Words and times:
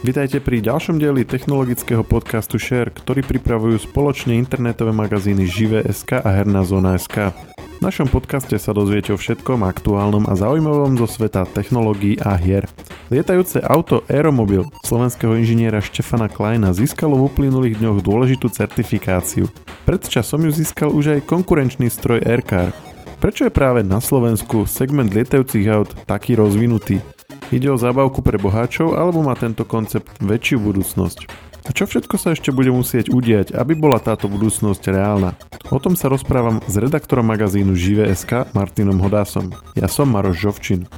Vitajte 0.00 0.40
pri 0.40 0.64
ďalšom 0.64 0.96
dieli 0.96 1.28
technologického 1.28 2.00
podcastu 2.00 2.56
Share, 2.56 2.88
ktorý 2.88 3.20
pripravujú 3.20 3.84
spoločne 3.84 4.32
internetové 4.32 4.96
magazíny 4.96 5.44
Žive.sk 5.44 6.24
a 6.24 6.40
Herná 6.40 6.64
zóna.sk. 6.64 7.36
V 7.36 7.80
našom 7.84 8.08
podcaste 8.08 8.56
sa 8.56 8.72
dozviete 8.72 9.12
o 9.12 9.20
všetkom 9.20 9.60
aktuálnom 9.60 10.24
a 10.24 10.32
zaujímavom 10.40 10.96
zo 10.96 11.04
sveta 11.04 11.44
technológií 11.44 12.16
a 12.16 12.32
hier. 12.40 12.64
Lietajúce 13.12 13.60
auto 13.60 14.00
Aeromobil 14.08 14.72
slovenského 14.80 15.36
inžiniera 15.36 15.84
Štefana 15.84 16.32
Kleina 16.32 16.72
získalo 16.72 17.20
v 17.20 17.28
uplynulých 17.28 17.76
dňoch 17.84 18.00
dôležitú 18.00 18.48
certifikáciu. 18.48 19.52
Pred 19.84 20.08
časom 20.08 20.48
ju 20.48 20.52
získal 20.52 20.96
už 20.96 21.20
aj 21.20 21.28
konkurenčný 21.28 21.92
stroj 21.92 22.24
Aircar. 22.24 22.72
Prečo 23.20 23.44
je 23.44 23.52
práve 23.52 23.84
na 23.84 24.00
Slovensku 24.00 24.64
segment 24.64 25.12
lietajúcich 25.12 25.68
aut 25.68 25.92
taký 26.08 26.40
rozvinutý? 26.40 27.04
Ide 27.52 27.68
o 27.68 27.76
zábavku 27.76 28.24
pre 28.24 28.40
boháčov 28.40 28.96
alebo 28.96 29.20
má 29.20 29.36
tento 29.36 29.68
koncept 29.68 30.08
väčšiu 30.24 30.56
budúcnosť? 30.64 31.28
A 31.68 31.76
čo 31.76 31.84
všetko 31.84 32.16
sa 32.16 32.32
ešte 32.32 32.48
bude 32.48 32.72
musieť 32.72 33.12
udiať, 33.12 33.52
aby 33.52 33.76
bola 33.76 34.00
táto 34.00 34.24
budúcnosť 34.24 34.88
reálna? 34.88 35.36
O 35.68 35.76
tom 35.76 36.00
sa 36.00 36.08
rozprávam 36.08 36.64
s 36.64 36.80
redaktorom 36.80 37.28
magazínu 37.28 37.76
Žive.sk 37.76 38.56
Martinom 38.56 38.96
Hodásom. 39.04 39.52
Ja 39.76 39.84
som 39.84 40.08
Maroš 40.08 40.40
Žovčin. 40.40 40.88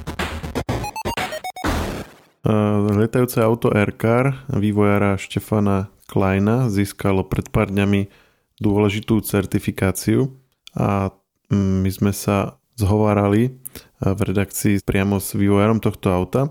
Letajúce 3.03 3.43
auto 3.43 3.67
Aircar 3.75 4.47
vývojára 4.47 5.19
Štefana 5.19 5.91
Kleina 6.07 6.71
získalo 6.71 7.27
pred 7.27 7.51
pár 7.51 7.67
dňami 7.67 8.07
dôležitú 8.63 9.19
certifikáciu 9.19 10.39
a 10.71 11.11
my 11.53 11.89
sme 11.93 12.11
sa 12.11 12.57
zhovárali 12.75 13.53
v 14.01 14.19
redakcii 14.19 14.81
priamo 14.83 15.21
s 15.21 15.37
vývojárom 15.37 15.77
tohto 15.79 16.09
auta. 16.09 16.49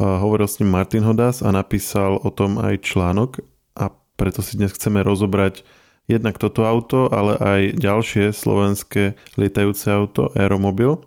Hovoril 0.00 0.48
s 0.48 0.58
ním 0.58 0.72
Martin 0.72 1.04
Hodas 1.04 1.44
a 1.44 1.52
napísal 1.52 2.18
o 2.22 2.30
tom 2.32 2.56
aj 2.56 2.82
článok 2.86 3.44
a 3.76 3.92
preto 4.16 4.40
si 4.40 4.56
dnes 4.56 4.72
chceme 4.74 5.04
rozobrať 5.04 5.62
jednak 6.08 6.40
toto 6.40 6.64
auto, 6.64 7.12
ale 7.12 7.36
aj 7.36 7.60
ďalšie 7.76 8.32
slovenské 8.32 9.18
lietajúce 9.36 9.92
auto 9.92 10.32
Aeromobil 10.32 11.04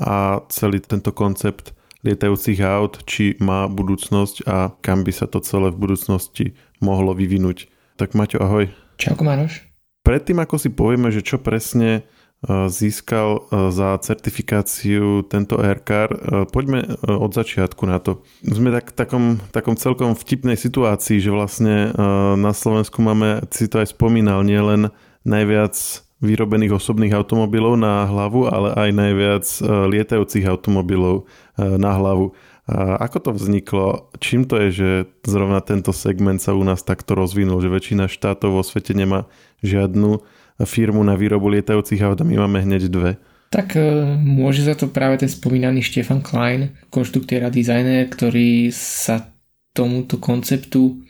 a 0.00 0.40
celý 0.48 0.80
tento 0.80 1.12
koncept 1.12 1.76
lietajúcich 2.00 2.64
aut, 2.64 3.04
či 3.04 3.36
má 3.44 3.68
budúcnosť 3.68 4.48
a 4.48 4.72
kam 4.80 5.04
by 5.04 5.12
sa 5.12 5.28
to 5.28 5.44
celé 5.44 5.68
v 5.68 5.84
budúcnosti 5.84 6.56
mohlo 6.80 7.12
vyvinúť. 7.12 7.68
Tak 8.00 8.16
Maťo, 8.16 8.40
ahoj. 8.40 8.72
Čauko 8.96 9.20
Maroš. 9.28 9.68
Predtým, 10.00 10.40
ako 10.40 10.56
si 10.56 10.72
povieme, 10.72 11.12
že 11.12 11.20
čo 11.20 11.36
presne 11.36 12.08
získal 12.48 13.44
za 13.52 14.00
certifikáciu 14.00 15.28
tento 15.28 15.60
aircar. 15.60 16.08
Poďme 16.48 16.96
od 17.04 17.36
začiatku 17.36 17.84
na 17.84 18.00
to. 18.00 18.24
Sme 18.40 18.72
tak 18.72 18.96
takom, 18.96 19.36
takom 19.52 19.76
celkom 19.76 20.16
vtipnej 20.16 20.56
situácii, 20.56 21.20
že 21.20 21.28
vlastne 21.28 21.92
na 22.40 22.52
Slovensku 22.56 23.04
máme, 23.04 23.44
si 23.52 23.68
to 23.68 23.84
aj 23.84 23.92
spomínal, 23.92 24.40
nielen 24.40 24.88
najviac 25.20 25.76
vyrobených 26.20 26.76
osobných 26.76 27.16
automobilov 27.16 27.76
na 27.76 28.08
hlavu, 28.08 28.48
ale 28.48 28.72
aj 28.72 28.90
najviac 28.92 29.44
lietajúcich 29.88 30.48
automobilov 30.48 31.28
na 31.56 31.92
hlavu. 31.96 32.32
Ako 33.00 33.18
to 33.20 33.30
vzniklo? 33.36 34.12
Čím 34.16 34.48
to 34.48 34.56
je, 34.64 34.68
že 34.70 34.90
zrovna 35.28 35.60
tento 35.60 35.92
segment 35.92 36.40
sa 36.40 36.56
u 36.56 36.64
nás 36.64 36.84
takto 36.86 37.12
rozvinul, 37.18 37.60
že 37.60 37.72
väčšina 37.72 38.08
štátov 38.08 38.60
vo 38.60 38.62
svete 38.64 38.96
nemá 38.96 39.28
žiadnu 39.60 40.39
firmu 40.64 41.00
na 41.04 41.16
výrobu 41.16 41.48
lietajúcich 41.48 42.00
aut 42.04 42.20
a 42.20 42.24
my 42.24 42.36
máme 42.46 42.64
hneď 42.64 42.88
dve. 42.88 43.16
Tak 43.50 43.74
e, 43.74 44.14
môže 44.14 44.62
za 44.62 44.78
to 44.78 44.86
práve 44.94 45.18
ten 45.18 45.30
spomínaný 45.30 45.82
Stefan 45.82 46.22
Klein, 46.22 46.78
konštruktér 46.88 47.42
a 47.42 47.50
dizajner, 47.50 48.06
ktorý 48.06 48.70
sa 48.70 49.34
tomuto 49.74 50.22
konceptu 50.22 51.02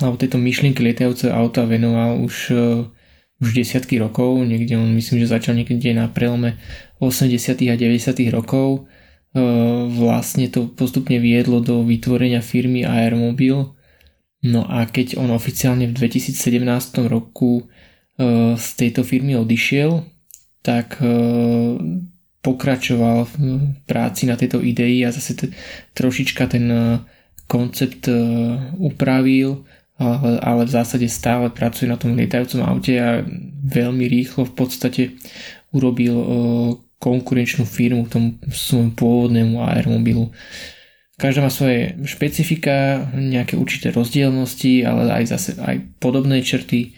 alebo 0.00 0.16
tejto 0.18 0.40
myšlienky 0.40 0.80
lietajúceho 0.82 1.32
auta 1.32 1.62
venoval 1.68 2.18
už, 2.20 2.36
e, 2.50 2.90
už 3.38 3.48
desiatky 3.54 4.02
rokov. 4.02 4.42
Niekde 4.42 4.76
on 4.76 4.98
myslím, 4.98 5.22
že 5.22 5.32
začal 5.32 5.54
niekde 5.54 5.94
na 5.94 6.10
prelome 6.10 6.58
80. 6.98 7.70
a 7.70 7.76
90. 7.78 8.34
rokov. 8.34 8.90
E, 9.36 9.40
vlastne 9.94 10.48
to 10.50 10.66
postupne 10.72 11.22
viedlo 11.22 11.62
do 11.62 11.86
vytvorenia 11.86 12.42
firmy 12.42 12.82
Aeromobil. 12.82 13.76
No 14.42 14.62
a 14.66 14.86
keď 14.90 15.22
on 15.22 15.32
oficiálne 15.32 15.90
v 15.90 15.96
2017 15.96 16.66
roku 17.06 17.70
z 18.56 18.66
tejto 18.80 19.04
firmy 19.04 19.36
odišiel, 19.36 20.00
tak 20.64 20.96
e, 21.04 21.08
pokračoval 22.40 23.28
v 23.28 23.34
práci 23.84 24.24
na 24.24 24.40
tejto 24.40 24.64
idei 24.64 25.04
a 25.04 25.12
zase 25.12 25.36
t- 25.36 25.52
trošička 25.92 26.48
ten 26.48 26.66
e, 26.72 26.80
koncept 27.46 28.10
upravil, 28.74 29.62
ale, 30.02 30.42
ale 30.42 30.62
v 30.66 30.74
zásade 30.74 31.06
stále 31.06 31.46
pracuje 31.54 31.86
na 31.86 31.94
tom 31.94 32.18
lietajúcom 32.18 32.58
aute 32.66 32.98
a 32.98 33.22
veľmi 33.62 34.02
rýchlo 34.10 34.50
v 34.50 34.54
podstate 34.58 35.02
urobil 35.70 36.16
konkurenčnú 36.98 37.62
firmu 37.62 38.10
tomu 38.10 38.34
svojmu 38.50 38.98
pôvodnému 38.98 39.62
aeromobilu. 39.62 40.34
Každá 41.16 41.40
má 41.40 41.54
svoje 41.54 41.96
špecifika, 42.04 43.08
nejaké 43.14 43.56
určité 43.56 43.94
rozdielnosti, 43.94 44.84
ale 44.84 45.22
aj 45.22 45.24
zase 45.32 45.50
aj 45.62 45.80
podobné 46.02 46.42
črty 46.42 46.92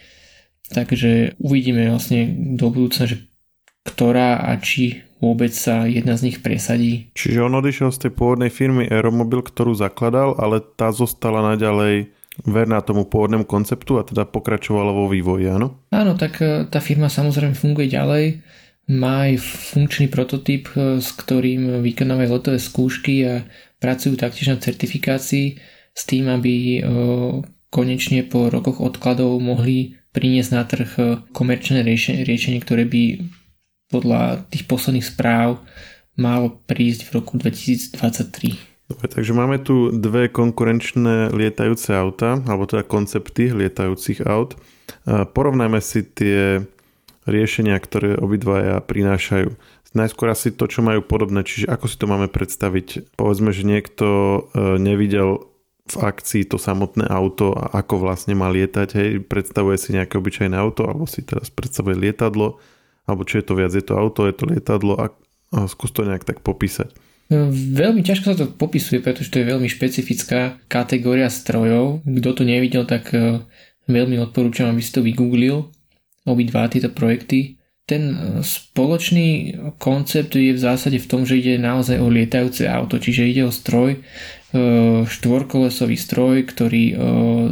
Takže 0.69 1.39
uvidíme 1.41 1.89
vlastne 1.89 2.29
do 2.55 2.69
budúcna, 2.69 3.09
že 3.09 3.29
ktorá 3.85 4.37
a 4.45 4.53
či 4.61 5.01
vôbec 5.19 5.51
sa 5.51 5.83
jedna 5.89 6.15
z 6.15 6.31
nich 6.31 6.37
presadí. 6.39 7.11
Čiže 7.17 7.43
on 7.43 7.59
odišiel 7.59 7.89
z 7.91 8.07
tej 8.07 8.11
pôvodnej 8.15 8.51
firmy 8.53 8.87
Aeromobil, 8.87 9.43
ktorú 9.43 9.75
zakladal, 9.75 10.37
ale 10.39 10.63
tá 10.63 10.93
zostala 10.95 11.43
naďalej 11.43 12.13
verná 12.47 12.79
tomu 12.79 13.03
pôvodnému 13.03 13.43
konceptu 13.43 13.99
a 13.99 14.07
teda 14.07 14.23
pokračovala 14.23 14.95
vo 14.95 15.11
vývoji, 15.11 15.51
áno? 15.51 15.83
Áno, 15.91 16.15
tak 16.15 16.39
e, 16.39 16.63
tá 16.71 16.79
firma 16.79 17.11
samozrejme 17.11 17.51
funguje 17.51 17.91
ďalej. 17.91 18.25
Má 18.95 19.27
aj 19.27 19.43
funkčný 19.75 20.07
prototyp, 20.07 20.71
e, 20.71 21.03
s 21.03 21.11
ktorým 21.19 21.83
vykonávajú 21.83 22.29
letové 22.31 22.59
skúšky 22.63 23.27
a 23.27 23.43
pracujú 23.83 24.15
taktiež 24.15 24.55
na 24.55 24.57
certifikácii 24.63 25.59
s 25.91 26.01
tým, 26.07 26.31
aby 26.31 26.79
e, 26.79 26.81
konečne 27.67 28.23
po 28.23 28.47
rokoch 28.47 28.79
odkladov 28.79 29.35
mohli 29.43 29.98
priniesť 30.13 30.51
na 30.53 30.63
trh 30.65 30.91
eh, 30.97 31.07
komerčné 31.31 31.85
riešenie, 31.85 32.25
riešenie, 32.25 32.59
ktoré 32.63 32.85
by 32.85 33.25
podľa 33.89 34.45
tých 34.53 34.69
posledných 34.69 35.05
správ 35.05 35.61
malo 36.19 36.61
prísť 36.67 37.09
v 37.09 37.09
roku 37.17 37.39
2023. 37.39 38.89
Dobre, 38.89 39.05
takže 39.05 39.33
máme 39.37 39.61
tu 39.61 39.93
dve 39.93 40.33
konkurenčné 40.33 41.29
lietajúce 41.29 41.93
auta, 41.93 42.41
alebo 42.41 42.65
teda 42.65 42.81
koncepty 42.81 43.53
lietajúcich 43.53 44.25
aut. 44.25 44.57
Porovnajme 45.05 45.77
si 45.77 46.01
tie 46.01 46.65
riešenia, 47.29 47.77
ktoré 47.77 48.17
obidvaja 48.17 48.81
prinášajú. 48.81 49.53
Najskôr 49.89 50.29
asi 50.29 50.53
to, 50.53 50.69
čo 50.69 50.85
majú 50.85 51.01
podobné, 51.01 51.41
čiže 51.41 51.65
ako 51.65 51.89
si 51.89 51.97
to 51.97 52.05
máme 52.05 52.29
predstaviť. 52.29 53.17
Povedzme, 53.17 53.49
že 53.49 53.65
niekto 53.65 54.05
eh, 54.53 54.77
nevidel 54.77 55.48
v 55.89 55.97
akcii 56.05 56.45
to 56.45 56.61
samotné 56.61 57.09
auto 57.09 57.53
a 57.57 57.81
ako 57.81 58.05
vlastne 58.05 58.37
má 58.37 58.47
lietať. 58.53 58.89
Hej, 58.93 59.09
predstavuje 59.25 59.77
si 59.81 59.97
nejaké 59.97 60.21
obyčajné 60.21 60.53
auto 60.53 60.85
alebo 60.85 61.09
si 61.09 61.25
teraz 61.25 61.49
predstavuje 61.49 61.97
lietadlo 61.97 62.61
alebo 63.09 63.25
čo 63.25 63.41
je 63.41 63.45
to 63.49 63.57
viac, 63.57 63.73
je 63.73 63.81
to 63.81 63.97
auto, 63.97 64.29
je 64.29 64.37
to 64.37 64.45
lietadlo 64.45 64.93
a, 65.01 65.09
a 65.57 65.65
skús 65.65 65.89
to 65.89 66.05
nejak 66.05 66.21
tak 66.21 66.45
popísať. 66.45 66.93
No, 67.29 67.49
veľmi 67.53 68.01
ťažko 68.01 68.25
sa 68.33 68.37
to 68.37 68.49
popisuje, 68.49 69.01
pretože 69.05 69.29
to 69.29 69.41
je 69.41 69.49
veľmi 69.49 69.69
špecifická 69.69 70.61
kategória 70.65 71.29
strojov. 71.29 72.01
Kto 72.01 72.29
to 72.33 72.43
nevidel, 72.45 72.89
tak 72.89 73.13
e, 73.13 73.45
veľmi 73.85 74.17
odporúčam, 74.17 74.73
aby 74.73 74.81
si 74.81 74.89
to 74.89 75.05
vygooglil, 75.05 75.69
obidva 76.25 76.65
tieto 76.73 76.89
projekty. 76.89 77.61
Ten 77.85 78.01
e, 78.09 78.15
spoločný 78.41 79.61
koncept 79.77 80.33
je 80.33 80.57
v 80.57 80.61
zásade 80.61 80.97
v 80.97 81.05
tom, 81.05 81.21
že 81.21 81.37
ide 81.37 81.61
naozaj 81.61 82.01
o 82.01 82.09
lietajúce 82.09 82.65
auto, 82.65 82.97
čiže 82.97 83.29
ide 83.29 83.45
o 83.45 83.53
stroj, 83.53 84.01
štvorkolesový 85.05 85.93
stroj, 85.93 86.49
ktorý 86.49 86.83
e, 86.89 86.95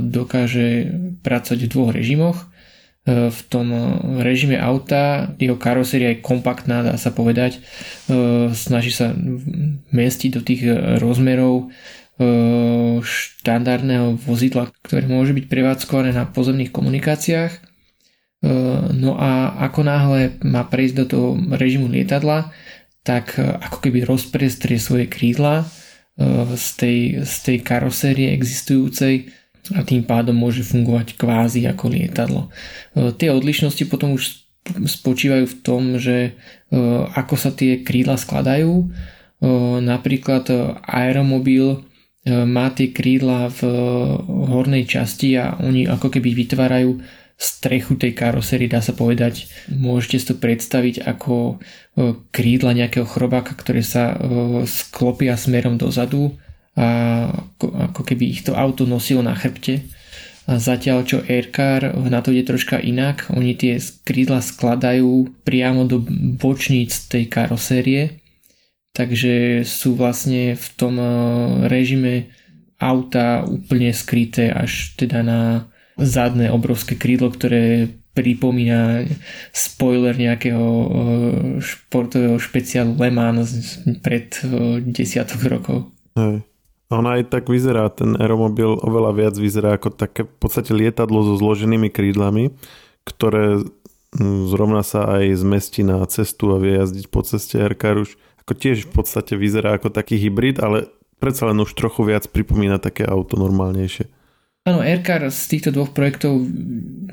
dokáže 0.01 0.89
pracovať 1.21 1.59
v 1.61 1.69
dvoch 1.69 1.91
režimoch. 1.93 2.37
E, 2.41 3.29
v 3.29 3.39
tom 3.53 3.69
režime 4.17 4.57
auta 4.57 5.29
jeho 5.37 5.61
karoséria 5.61 6.17
je 6.17 6.25
kompaktná, 6.25 6.81
dá 6.81 6.97
sa 6.97 7.13
povedať. 7.13 7.61
Snaží 8.57 8.89
sa 8.89 9.13
mestiť 9.93 10.29
do 10.33 10.41
tých 10.41 10.61
rozmerov 10.97 11.69
štandardného 12.97 14.17
vozidla, 14.17 14.73
ktoré 14.81 15.05
môže 15.05 15.37
byť 15.37 15.45
prevádzkované 15.45 16.17
na 16.17 16.25
pozemných 16.25 16.73
komunikáciách. 16.73 17.53
No 18.97 19.13
a 19.21 19.53
ako 19.69 19.85
náhle 19.85 20.33
má 20.41 20.65
prejsť 20.65 20.95
do 20.97 21.05
toho 21.05 21.27
režimu 21.53 21.93
lietadla, 21.93 22.49
tak 23.05 23.37
ako 23.37 23.85
keby 23.85 24.01
rozprestrie 24.01 24.81
svoje 24.81 25.05
krídla 25.05 25.69
z 26.57 26.67
tej, 26.81 26.97
z 27.21 27.35
tej 27.45 27.57
karosérie 27.61 28.33
existujúcej 28.33 29.29
a 29.77 29.85
tým 29.85 30.01
pádom 30.01 30.33
môže 30.33 30.65
fungovať 30.65 31.13
kvázi 31.13 31.69
ako 31.69 31.93
lietadlo. 31.93 32.41
E, 32.97 33.13
tie 33.13 33.29
odlišnosti 33.29 33.85
potom 33.85 34.17
už 34.17 34.47
spočívajú 34.67 35.45
v 35.45 35.57
tom, 35.61 36.01
že 36.01 36.17
e, 36.17 36.31
ako 37.13 37.35
sa 37.37 37.53
tie 37.53 37.85
krídla 37.85 38.17
skladajú. 38.17 38.89
Napríklad 39.85 40.49
aeromobil 40.81 41.85
má 42.25 42.73
tie 42.73 42.89
krídla 42.89 43.53
v 43.53 43.61
hornej 44.25 44.89
časti 44.89 45.37
a 45.37 45.61
oni 45.61 45.85
ako 45.85 46.09
keby 46.09 46.33
vytvárajú 46.33 46.97
strechu 47.37 47.93
tej 47.95 48.17
karosérie, 48.17 48.65
dá 48.65 48.81
sa 48.81 48.97
povedať. 48.97 49.45
Môžete 49.69 50.17
si 50.17 50.25
to 50.25 50.35
predstaviť 50.41 51.05
ako 51.05 51.61
krídla 52.33 52.73
nejakého 52.73 53.05
chrobáka, 53.05 53.53
ktoré 53.53 53.85
sa 53.85 54.17
sklopia 54.65 55.37
smerom 55.37 55.77
dozadu 55.77 56.33
a 56.73 57.29
ako 57.61 58.01
keby 58.01 58.25
ich 58.33 58.41
to 58.41 58.57
auto 58.57 58.89
nosilo 58.89 59.21
na 59.21 59.37
chrbte. 59.37 59.85
A 60.47 60.63
zatiaľ 60.63 61.03
čo 61.03 61.19
Aircar 61.27 61.91
na 62.07 62.23
to 62.23 62.31
ide 62.31 62.47
troška 62.47 62.79
inak, 62.79 63.27
oni 63.35 63.51
tie 63.53 63.83
krídla 64.07 64.39
skladajú 64.39 65.43
priamo 65.43 65.83
do 65.83 65.99
bočníc 66.39 67.11
tej 67.11 67.27
karosérie, 67.27 68.23
takže 68.95 69.67
sú 69.67 69.99
vlastne 69.99 70.55
v 70.55 70.67
tom 70.79 70.95
e, 70.95 71.07
režime 71.67 72.31
auta 72.79 73.43
úplne 73.43 73.91
skryté 73.91 74.47
až 74.47 74.95
teda 74.95 75.19
na 75.19 75.41
zadné 75.97 76.53
obrovské 76.53 76.93
krídlo, 76.93 77.33
ktoré 77.33 77.91
pripomína 78.17 79.05
spoiler 79.53 80.17
nejakého 80.17 80.65
e, 80.65 80.87
športového 81.61 82.41
špeciálu 82.41 82.97
Le 82.97 83.09
Mans 83.13 83.81
pred 84.01 84.33
e, 84.41 84.81
desiatok 84.81 85.41
rokov. 85.45 85.77
Hej. 86.17 86.41
Ona 86.87 87.19
aj 87.19 87.29
tak 87.29 87.51
vyzerá, 87.51 87.91
ten 87.91 88.15
aeromobil 88.15 88.79
oveľa 88.79 89.11
viac 89.11 89.35
vyzerá 89.35 89.75
ako 89.75 89.91
také 89.91 90.23
v 90.23 90.35
podstate 90.39 90.71
lietadlo 90.71 91.19
so 91.19 91.33
zloženými 91.35 91.91
krídlami, 91.91 92.55
ktoré 93.03 93.59
mm, 94.15 94.47
zrovna 94.47 94.87
sa 94.87 95.19
aj 95.19 95.35
zmestí 95.35 95.83
na 95.83 95.99
cestu 96.07 96.55
a 96.55 96.57
vie 96.57 96.79
jazdiť 96.79 97.05
po 97.11 97.21
ceste 97.27 97.59
Aircar 97.59 97.99
už 97.99 98.15
ako 98.47 98.55
tiež 98.55 98.87
v 98.87 98.91
podstate 98.95 99.35
vyzerá 99.35 99.75
ako 99.75 99.91
taký 99.91 100.15
hybrid, 100.15 100.63
ale 100.63 100.87
predsa 101.19 101.51
len 101.51 101.59
už 101.59 101.75
trochu 101.75 102.07
viac 102.07 102.31
pripomína 102.31 102.79
také 102.79 103.03
auto 103.03 103.35
normálnejšie. 103.35 104.07
Áno, 104.67 104.83
Aircar 104.83 105.23
z 105.31 105.41
týchto 105.47 105.71
dvoch 105.71 105.95
projektov 105.95 106.43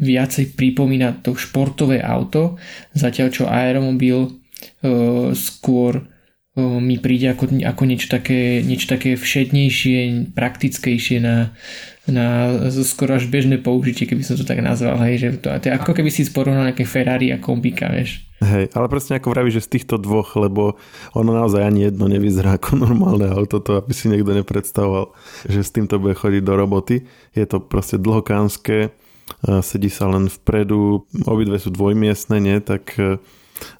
viacej 0.02 0.58
pripomína 0.58 1.22
to 1.22 1.38
športové 1.38 2.02
auto, 2.02 2.58
zatiaľ 2.98 3.28
čo 3.30 3.46
Aeromobil 3.46 4.26
uh, 4.26 5.30
skôr 5.30 6.10
mi 6.54 7.02
príde 7.02 7.34
ako, 7.34 7.50
ako 7.66 7.82
niečo, 7.82 8.06
také, 8.06 8.62
niečo 8.62 8.86
také 8.86 9.18
všednejšie, 9.18 10.30
praktickejšie 10.38 11.18
na, 11.18 11.50
na 12.06 12.54
skoro 12.70 13.18
až 13.18 13.26
bežné 13.26 13.58
použitie, 13.58 14.06
keby 14.06 14.22
som 14.22 14.38
to 14.38 14.46
tak 14.46 14.62
nazval, 14.62 15.02
hej, 15.02 15.18
že 15.18 15.28
to, 15.42 15.50
to 15.50 15.66
je 15.66 15.74
ako 15.74 15.90
keby 15.90 16.14
si 16.14 16.22
porovnal 16.30 16.70
nejaké 16.70 16.86
Ferrari 16.86 17.34
a 17.34 17.42
kombika, 17.42 17.90
vieš. 17.90 18.22
Hej, 18.44 18.76
ale 18.76 18.92
presne 18.92 19.16
ako 19.16 19.32
vraví, 19.32 19.48
že 19.48 19.64
z 19.64 19.80
týchto 19.80 19.96
dvoch, 19.96 20.36
lebo 20.36 20.76
ono 21.16 21.32
naozaj 21.32 21.64
ani 21.64 21.88
jedno 21.88 22.12
nevyzerá 22.12 22.60
ako 22.60 22.76
normálne 22.76 23.24
auto, 23.32 23.56
to 23.64 23.80
aby 23.80 23.96
si 23.96 24.12
niekto 24.12 24.36
nepredstavoval, 24.36 25.16
že 25.48 25.64
s 25.64 25.72
týmto 25.72 25.96
bude 25.96 26.12
chodiť 26.12 26.42
do 26.44 26.52
roboty. 26.52 27.08
Je 27.32 27.48
to 27.48 27.64
proste 27.64 27.96
dlhokánske, 27.96 28.92
sedí 29.64 29.88
sa 29.88 30.12
len 30.12 30.28
vpredu, 30.28 31.08
obidve 31.24 31.56
sú 31.56 31.72
dvojmiestne, 31.72 32.36
nie, 32.36 32.60
tak 32.60 32.92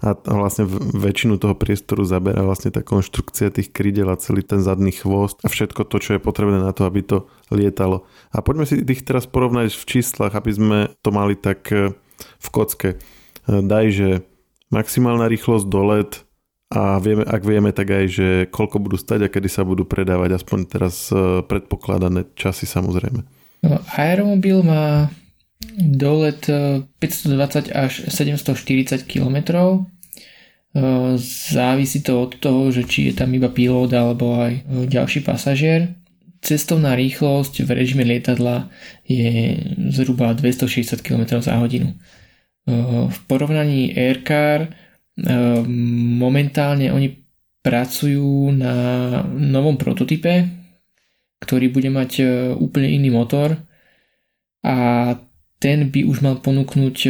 a 0.00 0.14
vlastne 0.14 0.70
väčšinu 0.94 1.36
toho 1.36 1.58
priestoru 1.58 2.06
zaberá 2.06 2.46
vlastne 2.46 2.70
tá 2.70 2.80
konštrukcia 2.80 3.50
tých 3.50 3.74
krídel 3.74 4.06
a 4.06 4.20
celý 4.20 4.46
ten 4.46 4.62
zadný 4.62 4.94
chvost 4.94 5.42
a 5.42 5.50
všetko 5.50 5.82
to, 5.90 5.96
čo 5.98 6.10
je 6.16 6.22
potrebné 6.22 6.62
na 6.62 6.70
to, 6.70 6.86
aby 6.86 7.02
to 7.02 7.26
lietalo. 7.50 8.06
A 8.30 8.38
poďme 8.40 8.70
si 8.70 8.86
tých 8.86 9.02
teraz 9.02 9.26
porovnať 9.26 9.74
v 9.74 9.84
číslach, 9.84 10.32
aby 10.38 10.50
sme 10.54 10.78
to 11.02 11.10
mali 11.10 11.34
tak 11.34 11.66
e, 11.74 11.90
v 12.16 12.48
kocke. 12.54 12.90
E, 12.94 12.96
daj, 13.50 13.86
že 13.90 14.08
maximálna 14.74 15.30
rýchlosť 15.30 15.66
do 15.70 15.82
let 15.86 16.26
a 16.74 16.98
vieme, 16.98 17.22
ak 17.22 17.42
vieme, 17.46 17.70
tak 17.70 17.94
aj, 17.94 18.04
že 18.10 18.28
koľko 18.50 18.82
budú 18.82 18.98
stať 18.98 19.30
a 19.30 19.32
kedy 19.32 19.46
sa 19.46 19.62
budú 19.62 19.86
predávať, 19.86 20.42
aspoň 20.42 20.58
teraz 20.66 21.14
e, 21.14 21.46
predpokladané 21.46 22.34
časy 22.34 22.66
samozrejme. 22.66 23.22
No, 23.62 23.78
aeromobil 23.94 24.66
má 24.66 25.08
dolet 25.78 26.42
520 26.98 27.72
až 27.72 27.92
740 28.10 29.06
km. 29.06 29.38
Závisí 31.54 32.02
to 32.02 32.26
od 32.26 32.36
toho, 32.42 32.74
že 32.74 32.82
či 32.90 33.08
je 33.08 33.14
tam 33.14 33.30
iba 33.30 33.46
pilot 33.46 33.94
alebo 33.94 34.42
aj 34.42 34.52
e, 34.52 34.60
ďalší 34.90 35.22
pasažier. 35.22 35.94
Cestovná 36.42 36.98
rýchlosť 36.98 37.64
v 37.64 37.70
režime 37.72 38.04
lietadla 38.04 38.68
je 39.06 39.56
zhruba 39.94 40.34
260 40.34 41.00
km 41.00 41.40
za 41.40 41.56
hodinu. 41.56 41.94
E, 42.64 42.72
v 43.08 43.18
porovnaní 43.28 43.92
Aircar 43.92 44.66
e, 44.66 44.68
momentálne 46.18 46.92
oni 46.92 47.22
pracujú 47.64 48.52
na 48.52 48.74
novom 49.24 49.80
prototype, 49.80 50.48
ktorý 51.40 51.72
bude 51.72 51.88
mať 51.88 52.20
úplne 52.60 52.92
iný 52.92 53.08
motor 53.08 53.56
a 54.60 54.76
ten 55.56 55.88
by 55.88 56.04
už 56.04 56.20
mal 56.20 56.44
ponúknuť 56.44 57.08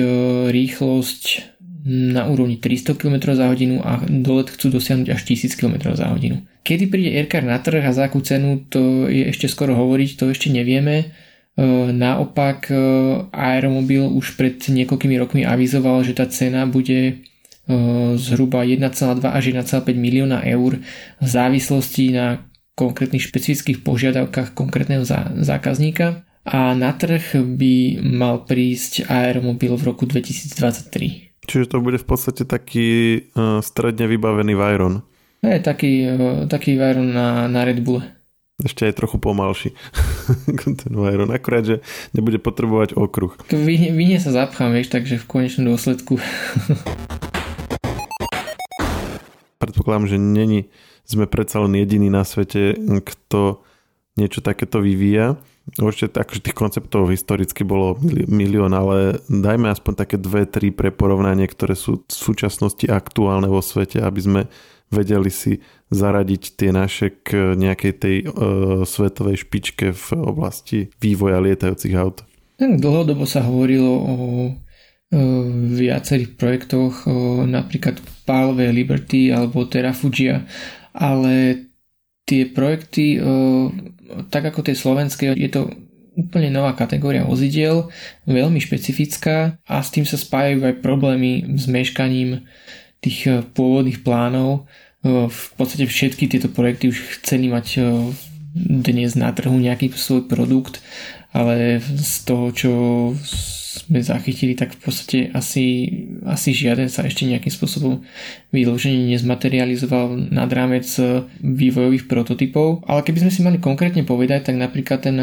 rýchlosť 0.54 1.54
na 1.84 2.24
úrovni 2.24 2.56
300 2.56 2.96
km 2.96 3.36
za 3.36 3.44
hodinu 3.44 3.84
a 3.84 4.00
dolet 4.08 4.48
chcú 4.48 4.72
dosiahnuť 4.72 5.12
až 5.12 5.20
1000 5.20 5.52
km 5.60 5.92
za 5.92 6.08
hodinu. 6.08 6.40
Kedy 6.64 6.88
príde 6.88 7.12
Aircar 7.12 7.44
na 7.44 7.60
trh 7.60 7.84
a 7.84 7.92
za 7.92 8.08
akú 8.08 8.24
cenu, 8.24 8.64
to 8.72 9.04
je 9.12 9.28
ešte 9.28 9.52
skoro 9.52 9.76
hovoriť, 9.76 10.16
to 10.16 10.32
ešte 10.32 10.48
nevieme. 10.48 11.12
Naopak 11.94 12.66
Aeromobil 13.30 14.10
už 14.10 14.34
pred 14.34 14.58
niekoľkými 14.58 15.16
rokmi 15.22 15.42
avizoval, 15.46 16.02
že 16.02 16.18
tá 16.18 16.26
cena 16.26 16.66
bude 16.66 17.22
zhruba 18.18 18.66
1,2 18.66 19.22
až 19.24 19.44
1,5 19.54 19.94
milióna 19.94 20.42
eur 20.44 20.82
v 21.22 21.26
závislosti 21.26 22.12
na 22.12 22.44
konkrétnych 22.74 23.22
špecifických 23.30 23.86
požiadavkách 23.86 24.52
konkrétneho 24.52 25.06
zákazníka 25.40 26.26
a 26.44 26.74
na 26.76 26.92
trh 26.92 27.38
by 27.40 28.04
mal 28.04 28.44
prísť 28.44 29.08
aeromobil 29.08 29.78
v 29.78 29.82
roku 29.86 30.04
2023. 30.04 31.38
Čiže 31.44 31.70
to 31.70 31.80
bude 31.80 31.96
v 31.96 32.06
podstate 32.08 32.44
taký 32.44 33.20
stredne 33.62 34.10
vybavený 34.10 34.52
Vajron. 34.58 35.06
Je 35.44 35.60
taký, 35.60 36.08
taký 36.48 36.76
Vajron 36.76 37.12
na, 37.12 37.48
na 37.48 37.60
Red 37.64 37.80
Bull. 37.84 38.00
Ešte 38.62 38.86
aj 38.86 39.02
trochu 39.02 39.18
pomalší 39.18 39.74
ten 40.78 40.94
Vajron, 40.94 41.34
akurát, 41.34 41.66
že 41.66 41.82
nebude 42.14 42.38
potrebovať 42.38 42.94
okruh. 42.94 43.34
Vy, 43.50 43.90
vyhne 43.90 44.22
sa 44.22 44.30
zapchám, 44.30 44.70
vieš, 44.70 44.94
takže 44.94 45.18
v 45.18 45.26
konečnom 45.26 45.74
dôsledku. 45.74 46.22
Predpokladám, 49.58 50.06
že 50.06 50.22
není, 50.22 50.70
sme 51.02 51.26
predsa 51.26 51.66
len 51.66 51.74
jediný 51.74 52.14
na 52.14 52.22
svete, 52.22 52.78
kto 52.78 53.66
niečo 54.14 54.38
takéto 54.38 54.78
vyvíja. 54.78 55.34
Určite 55.74 56.22
akože 56.22 56.46
tých 56.46 56.54
konceptov 56.54 57.10
historicky 57.10 57.66
bolo 57.66 57.98
milión, 58.30 58.70
ale 58.70 59.18
dajme 59.26 59.66
aspoň 59.66 59.92
také 59.98 60.14
dve, 60.14 60.46
tri 60.46 60.70
pre 60.70 60.94
porovnanie, 60.94 61.50
ktoré 61.50 61.74
sú 61.74 62.06
v 62.06 62.14
súčasnosti 62.14 62.86
aktuálne 62.86 63.50
vo 63.50 63.58
svete, 63.58 63.98
aby 63.98 64.20
sme 64.22 64.40
vedeli 64.94 65.26
si 65.32 65.58
zaradiť 65.94 66.58
tie 66.58 66.74
naše 66.74 67.14
k 67.22 67.54
nejakej 67.54 67.92
tej 67.94 68.16
uh, 68.26 68.32
svetovej 68.82 69.46
špičke 69.46 69.94
v 69.94 70.06
oblasti 70.18 70.90
vývoja 70.98 71.38
lietajúcich 71.38 71.94
aut. 71.94 72.26
Dlhodobo 72.58 73.22
sa 73.24 73.46
hovorilo 73.46 73.92
o 74.02 74.14
viacerých 75.78 76.34
projektoch, 76.34 77.06
napríklad 77.46 78.02
Palve 78.26 78.66
Liberty 78.74 79.30
alebo 79.30 79.62
Terra 79.70 79.94
Fugia, 79.94 80.42
ale 80.90 81.66
tie 82.26 82.50
projekty 82.50 83.22
tak 84.34 84.50
ako 84.50 84.66
tie 84.66 84.74
slovenské, 84.74 85.38
je 85.38 85.50
to 85.54 85.70
úplne 86.18 86.50
nová 86.50 86.74
kategória 86.74 87.22
vozidiel, 87.22 87.94
veľmi 88.26 88.58
špecifická 88.58 89.54
a 89.70 89.74
s 89.78 89.94
tým 89.94 90.02
sa 90.02 90.18
spájajú 90.18 90.66
aj 90.66 90.82
problémy 90.82 91.46
s 91.58 91.70
meškaním 91.70 92.46
tých 92.98 93.30
pôvodných 93.54 94.02
plánov. 94.02 94.66
V 95.04 95.46
podstate 95.60 95.84
všetky 95.84 96.32
tieto 96.32 96.48
projekty 96.48 96.88
už 96.88 97.20
chceli 97.20 97.52
mať 97.52 97.76
dnes 98.56 99.12
na 99.18 99.28
trhu 99.36 99.52
nejaký 99.52 99.92
svoj 99.92 100.24
produkt, 100.24 100.80
ale 101.36 101.82
z 101.82 102.14
toho, 102.24 102.46
čo 102.54 102.72
sme 103.74 104.00
zachytili, 104.00 104.54
tak 104.54 104.78
v 104.78 104.80
podstate 104.80 105.18
asi, 105.34 105.90
asi 106.24 106.54
žiaden 106.54 106.88
sa 106.88 107.04
ešte 107.04 107.26
nejakým 107.26 107.52
spôsobom 107.52 108.06
vyloženie 108.54 109.12
nezmaterializoval 109.12 110.30
nad 110.32 110.48
rámec 110.48 110.86
vývojových 111.42 112.06
prototypov. 112.06 112.86
Ale 112.86 113.02
keby 113.04 113.28
sme 113.28 113.34
si 113.34 113.40
mali 113.42 113.58
konkrétne 113.58 114.06
povedať, 114.06 114.48
tak 114.48 114.56
napríklad 114.56 115.04
ten 115.04 115.18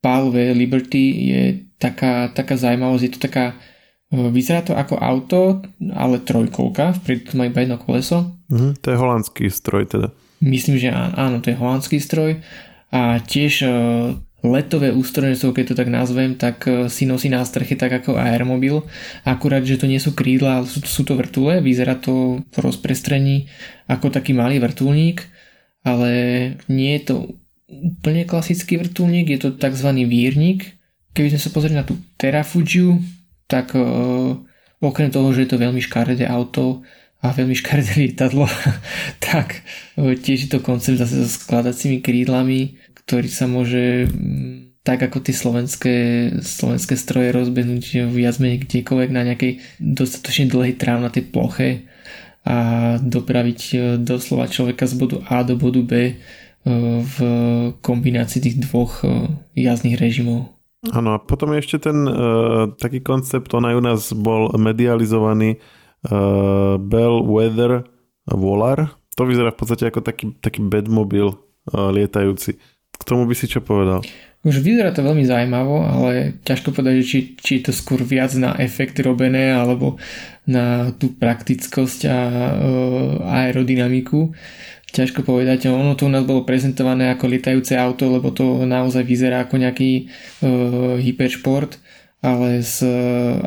PAL-V 0.00 0.56
Liberty 0.56 1.04
je 1.30 1.42
taká, 1.76 2.32
taká 2.32 2.56
zaujímavosť, 2.56 3.04
je 3.04 3.12
to 3.12 3.20
taká 3.20 3.54
Vyzerá 4.14 4.62
to 4.62 4.78
ako 4.78 5.02
auto, 5.02 5.66
ale 5.90 6.22
trojkolka, 6.22 6.94
vpredu 7.02 7.22
to 7.26 7.32
má 7.34 7.50
iba 7.50 7.66
jedno 7.66 7.78
koleso. 7.78 8.38
Mhm, 8.52 8.78
to 8.78 8.94
je 8.94 9.00
holandský 9.00 9.44
stroj 9.50 9.90
teda. 9.90 10.08
Myslím, 10.38 10.78
že 10.78 10.92
áno, 10.94 11.42
to 11.42 11.50
je 11.50 11.58
holandský 11.58 11.98
stroj 11.98 12.38
a 12.92 13.18
tiež 13.18 13.66
letové 14.46 14.94
ústrojenstvo, 14.94 15.52
keď 15.52 15.64
to 15.72 15.74
tak 15.74 15.88
nazvem, 15.90 16.38
tak 16.38 16.64
e, 16.70 16.86
si 16.86 17.04
nosí 17.04 17.26
na 17.26 17.42
streche 17.42 17.74
tak 17.74 17.92
ako 18.02 18.14
aeromobil. 18.16 18.86
Akurát, 19.26 19.66
že 19.66 19.76
to 19.76 19.90
nie 19.90 19.98
sú 19.98 20.14
krídla, 20.14 20.62
ale 20.62 20.66
sú, 20.70 20.78
sú 20.86 21.02
to 21.02 21.18
vrtule. 21.18 21.58
Vyzerá 21.58 21.98
to 21.98 22.40
v 22.46 22.56
rozprestrení 22.62 23.50
ako 23.90 24.14
taký 24.14 24.32
malý 24.32 24.62
vrtulník, 24.62 25.26
ale 25.82 26.10
nie 26.70 26.96
je 27.00 27.02
to 27.10 27.16
úplne 27.66 28.22
klasický 28.24 28.78
vrtulník, 28.78 29.26
je 29.34 29.38
to 29.42 29.50
tzv. 29.58 29.88
vírnik. 30.06 30.78
Keby 31.16 31.34
sme 31.34 31.40
sa 31.42 31.50
pozreli 31.50 31.74
na 31.74 31.86
tú 31.86 31.96
Terrafugiu, 32.20 33.00
tak 33.46 33.74
uh, 33.74 34.36
okrem 34.82 35.10
toho, 35.10 35.30
že 35.32 35.46
je 35.46 35.50
to 35.54 35.62
veľmi 35.62 35.82
škaredé 35.82 36.26
auto 36.26 36.82
a 37.22 37.32
veľmi 37.32 37.54
škaredé 37.54 38.06
lietadlo, 38.06 38.46
tak 39.26 39.62
uh, 39.98 40.14
tiež 40.14 40.46
je 40.46 40.50
to 40.50 40.60
koncept 40.62 40.98
zase 40.98 41.26
so 41.26 41.28
skladacími 41.30 42.02
krídlami, 42.02 42.78
ktorý 43.06 43.28
sa 43.30 43.46
môže 43.46 44.10
mm, 44.10 44.82
tak 44.86 45.02
ako 45.02 45.18
tie 45.18 45.34
slovenské, 45.34 45.96
slovenské 46.46 46.94
stroje 46.94 47.34
rozbehnúť 47.34 48.06
viac 48.06 48.38
menej 48.38 48.62
kdekoľvek 48.62 49.10
na 49.10 49.26
nejakej 49.26 49.58
dostatočne 49.82 50.46
dlhej 50.46 50.78
trávnatej 50.78 51.24
ploche 51.34 51.90
a 52.46 52.58
dopraviť 53.02 53.60
e, 53.74 53.76
doslova 53.98 54.46
človeka 54.46 54.86
z 54.86 54.94
bodu 54.94 55.18
A 55.26 55.42
do 55.42 55.58
bodu 55.58 55.82
B 55.82 55.92
e, 56.06 56.14
v 57.02 57.16
kombinácii 57.82 58.38
tých 58.38 58.62
dvoch 58.62 59.02
e, 59.02 59.26
jazdných 59.58 59.98
režimov. 59.98 60.54
Áno, 60.92 61.16
a 61.16 61.18
potom 61.18 61.54
je 61.54 61.62
ešte 61.62 61.90
ten 61.90 62.06
uh, 62.06 62.70
taký 62.76 63.02
koncept, 63.02 63.50
on 63.56 63.66
aj 63.66 63.74
u 63.74 63.82
nás 63.82 64.00
bol 64.14 64.54
medializovaný 64.54 65.58
uh, 65.58 66.78
Bell 66.78 67.24
Weather 67.26 67.86
Volar. 68.28 68.94
To 69.16 69.24
vyzerá 69.24 69.50
v 69.50 69.58
podstate 69.58 69.88
ako 69.88 70.04
taký, 70.04 70.36
taký 70.38 70.60
bedmobil 70.62 71.32
uh, 71.32 71.90
lietajúci. 71.90 72.60
K 72.96 73.02
tomu 73.02 73.24
by 73.24 73.34
si 73.36 73.48
čo 73.48 73.60
povedal? 73.60 74.04
Už 74.46 74.62
vyzerá 74.62 74.94
to 74.94 75.02
veľmi 75.02 75.26
zaujímavo, 75.26 75.82
ale 75.82 76.38
ťažko 76.46 76.70
povedať, 76.70 77.02
či, 77.02 77.18
či 77.34 77.52
je 77.58 77.62
to 77.66 77.72
skôr 77.74 77.98
viac 78.06 78.30
na 78.38 78.54
efekt 78.62 78.94
robené 79.02 79.50
alebo 79.50 79.98
na 80.46 80.94
tú 80.94 81.10
praktickosť 81.18 82.00
a 82.06 82.18
e, 82.30 82.42
aerodynamiku. 83.26 84.30
Ťažko 84.94 85.26
povedať, 85.26 85.66
ono 85.66 85.98
to 85.98 86.06
u 86.06 86.14
nás 86.14 86.22
bolo 86.22 86.46
prezentované 86.46 87.10
ako 87.10 87.26
lietajúce 87.26 87.74
auto, 87.74 88.06
lebo 88.06 88.30
to 88.30 88.62
naozaj 88.62 89.02
vyzerá 89.02 89.42
ako 89.42 89.58
nejaký 89.58 89.90
e, 89.98 90.02
hyperšport, 91.02 91.82
ale 92.22 92.62
s 92.62 92.86
e, 92.86 92.94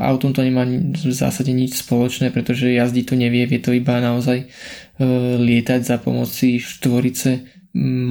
autom 0.03 0.35
to 0.35 0.43
nemá 0.43 0.67
v 0.67 1.15
zásade 1.15 1.55
nič 1.55 1.79
spoločné, 1.79 2.35
pretože 2.35 2.75
jazdiť 2.75 3.05
to 3.07 3.15
nevie, 3.15 3.47
vie 3.47 3.63
to 3.63 3.71
iba 3.71 4.03
naozaj 4.03 4.43
e, 4.43 4.47
lietať 5.39 5.79
za 5.79 5.95
pomoci 5.95 6.59
štvorice 6.59 7.47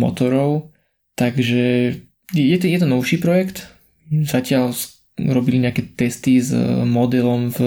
motorov, 0.01 0.73
takže 1.13 1.93
je 2.35 2.57
to, 2.59 2.67
je 2.69 2.79
to 2.79 2.89
novší 2.89 3.17
projekt. 3.21 3.69
Zatiaľ 4.09 4.73
robili 5.27 5.59
nejaké 5.59 5.83
testy 5.97 6.39
s 6.39 6.55
eh, 6.55 6.63
modelom 6.87 7.51
v 7.51 7.59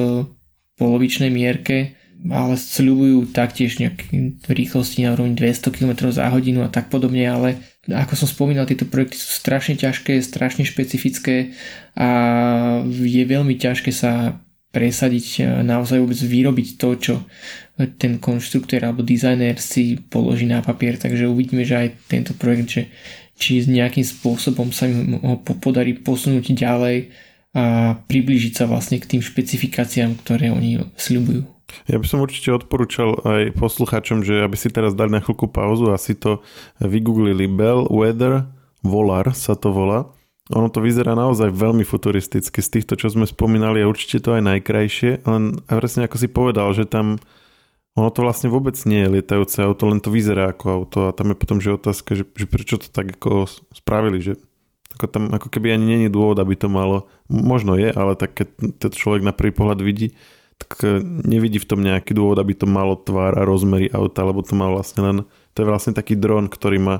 polovičnej 0.80 1.30
mierke, 1.30 1.94
ale 2.30 2.54
sľubujú 2.58 3.34
taktiež 3.34 3.82
nejaké 3.82 4.38
rýchlosti 4.50 5.06
na 5.06 5.14
úrovni 5.14 5.34
200 5.34 5.74
km 5.74 6.10
za 6.10 6.30
hodinu 6.30 6.66
a 6.66 6.70
tak 6.70 6.90
podobne, 6.94 7.26
ale 7.26 7.58
ako 7.90 8.14
som 8.14 8.30
spomínal, 8.30 8.70
tieto 8.70 8.86
projekty 8.86 9.18
sú 9.18 9.42
strašne 9.42 9.78
ťažké, 9.78 10.22
strašne 10.22 10.66
špecifické 10.66 11.54
a 11.98 12.10
je 12.86 13.24
veľmi 13.26 13.58
ťažké 13.58 13.90
sa 13.94 14.42
presadiť, 14.72 15.28
eh, 15.42 15.46
naozaj 15.66 16.02
vôbec 16.02 16.18
vyrobiť 16.18 16.68
to, 16.78 16.90
čo 16.98 17.16
ten 17.98 18.22
konštruktor 18.22 18.78
alebo 18.86 19.02
dizajner 19.02 19.58
si 19.58 19.98
položí 19.98 20.46
na 20.46 20.62
papier, 20.62 21.02
takže 21.02 21.26
uvidíme, 21.26 21.66
že 21.66 21.76
aj 21.78 21.88
tento 22.06 22.38
projekt, 22.38 22.70
že 22.70 22.84
či 23.42 23.66
nejakým 23.66 24.06
spôsobom 24.06 24.70
sa 24.70 24.86
im 24.86 25.18
ho 25.18 25.42
podarí 25.42 25.98
posunúť 25.98 26.54
ďalej 26.54 27.10
a 27.58 27.98
priblížiť 28.06 28.54
sa 28.54 28.70
vlastne 28.70 29.02
k 29.02 29.18
tým 29.18 29.22
špecifikáciám, 29.26 30.22
ktoré 30.22 30.54
oni 30.54 30.86
sľubujú. 30.94 31.42
Ja 31.90 31.98
by 31.98 32.06
som 32.06 32.22
určite 32.22 32.54
odporúčal 32.54 33.18
aj 33.26 33.58
poslucháčom, 33.58 34.22
že 34.22 34.44
aby 34.44 34.56
si 34.60 34.70
teraz 34.70 34.94
dali 34.94 35.12
na 35.12 35.24
chvíľku 35.24 35.50
pauzu 35.50 35.90
a 35.90 35.98
si 35.98 36.14
to 36.14 36.44
vygooglili. 36.84 37.50
Bell 37.50 37.90
Weather 37.90 38.46
Volar 38.84 39.34
sa 39.34 39.58
to 39.58 39.74
volá. 39.74 40.12
Ono 40.52 40.68
to 40.68 40.84
vyzerá 40.84 41.16
naozaj 41.16 41.48
veľmi 41.48 41.88
futuristicky 41.88 42.60
z 42.60 42.70
týchto, 42.80 43.00
čo 43.00 43.08
sme 43.08 43.24
spomínali 43.24 43.80
a 43.80 43.88
určite 43.88 44.20
to 44.20 44.36
aj 44.36 44.44
najkrajšie, 44.44 45.24
len 45.24 45.64
presne 45.64 46.12
ako 46.12 46.18
si 46.20 46.28
povedal, 46.28 46.68
že 46.76 46.84
tam 46.84 47.24
ono 47.96 48.08
to 48.08 48.24
vlastne 48.24 48.48
vôbec 48.48 48.80
nie 48.88 49.04
je 49.04 49.20
lietajúce 49.20 49.60
auto, 49.60 49.92
len 49.92 50.00
to 50.00 50.08
vyzerá 50.14 50.56
ako 50.56 50.66
auto 50.72 51.00
a 51.12 51.16
tam 51.16 51.32
je 51.32 51.38
potom 51.38 51.58
že 51.60 51.76
otázka, 51.76 52.16
že, 52.16 52.24
že 52.24 52.48
prečo 52.48 52.80
to 52.80 52.88
tak 52.88 53.20
ako 53.20 53.52
spravili, 53.76 54.24
že 54.24 54.40
ako 54.96 55.06
tam 55.12 55.24
ako 55.32 55.48
keby 55.52 55.76
ani 55.76 55.86
není 55.98 56.08
dôvod, 56.08 56.40
aby 56.40 56.56
to 56.56 56.72
malo, 56.72 57.12
možno 57.28 57.76
je, 57.76 57.92
ale 57.92 58.16
tak 58.16 58.36
keď 58.36 58.48
to 58.80 58.88
človek 58.92 59.24
na 59.24 59.36
prvý 59.36 59.52
pohľad 59.52 59.84
vidí, 59.84 60.16
tak 60.56 60.72
e, 60.84 61.04
nevidí 61.04 61.60
v 61.60 61.68
tom 61.68 61.84
nejaký 61.84 62.16
dôvod, 62.16 62.40
aby 62.40 62.56
to 62.56 62.70
malo 62.70 62.96
tvár 62.96 63.36
a 63.36 63.44
rozmery 63.44 63.92
auta, 63.92 64.24
lebo 64.24 64.40
to 64.46 64.56
má 64.56 64.72
vlastne 64.72 65.02
len, 65.04 65.18
to 65.52 65.64
je 65.64 65.68
vlastne 65.68 65.92
taký 65.92 66.16
dron, 66.16 66.48
ktorý 66.48 66.78
má 66.80 66.96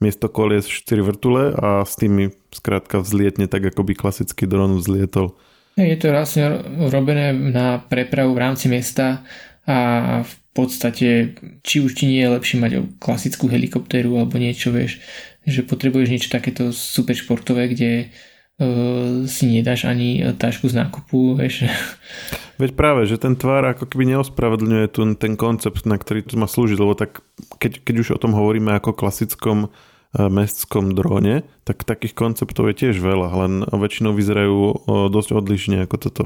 miesto 0.00 0.32
kolies 0.32 0.64
4 0.64 1.04
vrtule 1.04 1.52
a 1.52 1.84
s 1.84 1.92
tými 2.00 2.32
skrátka 2.48 3.04
vzlietne 3.04 3.44
tak, 3.44 3.68
ako 3.68 3.84
by 3.84 3.92
klasický 3.92 4.48
dron 4.48 4.80
vzlietol. 4.80 5.36
Je 5.76 5.96
to 5.96 6.12
vlastne 6.12 6.66
robené 6.88 7.32
na 7.32 7.78
prepravu 7.78 8.34
v 8.34 8.42
rámci 8.42 8.66
mesta 8.66 9.22
a 9.68 9.76
v 10.24 10.34
podstate 10.56 11.36
či 11.62 11.76
už 11.84 11.94
ti 11.94 12.10
nie 12.10 12.20
je 12.24 12.32
lepšie 12.34 12.56
mať 12.58 12.72
klasickú 12.98 13.46
helikoptéru 13.46 14.18
alebo 14.18 14.40
niečo, 14.40 14.74
vieš, 14.74 14.98
že 15.46 15.62
potrebuješ 15.62 16.08
niečo 16.10 16.32
takéto 16.32 16.74
super 16.74 17.14
športové, 17.14 17.70
kde 17.70 17.90
uh, 18.08 19.24
si 19.30 19.46
nedáš 19.46 19.86
ani 19.86 20.34
tašku 20.36 20.66
z 20.68 20.74
nákupu, 20.80 21.38
vieš. 21.38 21.68
Veď 22.60 22.76
práve, 22.76 23.08
že 23.08 23.16
ten 23.16 23.40
tvár 23.40 23.64
ako 23.72 23.88
keby 23.88 24.16
neospravedlňuje 24.16 24.86
tu 24.92 25.00
ten 25.16 25.32
koncept, 25.32 25.88
na 25.88 25.96
ktorý 25.96 26.28
to 26.28 26.36
má 26.36 26.44
slúžiť, 26.44 26.76
lebo 26.76 26.92
tak 26.92 27.24
keď, 27.56 27.80
keď 27.80 27.94
už 28.04 28.08
o 28.16 28.20
tom 28.20 28.36
hovoríme 28.36 28.76
ako 28.76 28.92
klasickom 28.92 29.72
uh, 29.72 30.28
mestskom 30.28 30.92
drone, 30.92 31.46
tak 31.64 31.88
takých 31.88 32.12
konceptov 32.12 32.68
je 32.68 32.84
tiež 32.84 33.00
veľa, 33.00 33.28
len 33.46 33.52
väčšinou 33.64 34.12
vyzerajú 34.12 34.84
dosť 35.08 35.30
odlišne 35.40 35.88
ako 35.88 35.96
toto. 35.96 36.22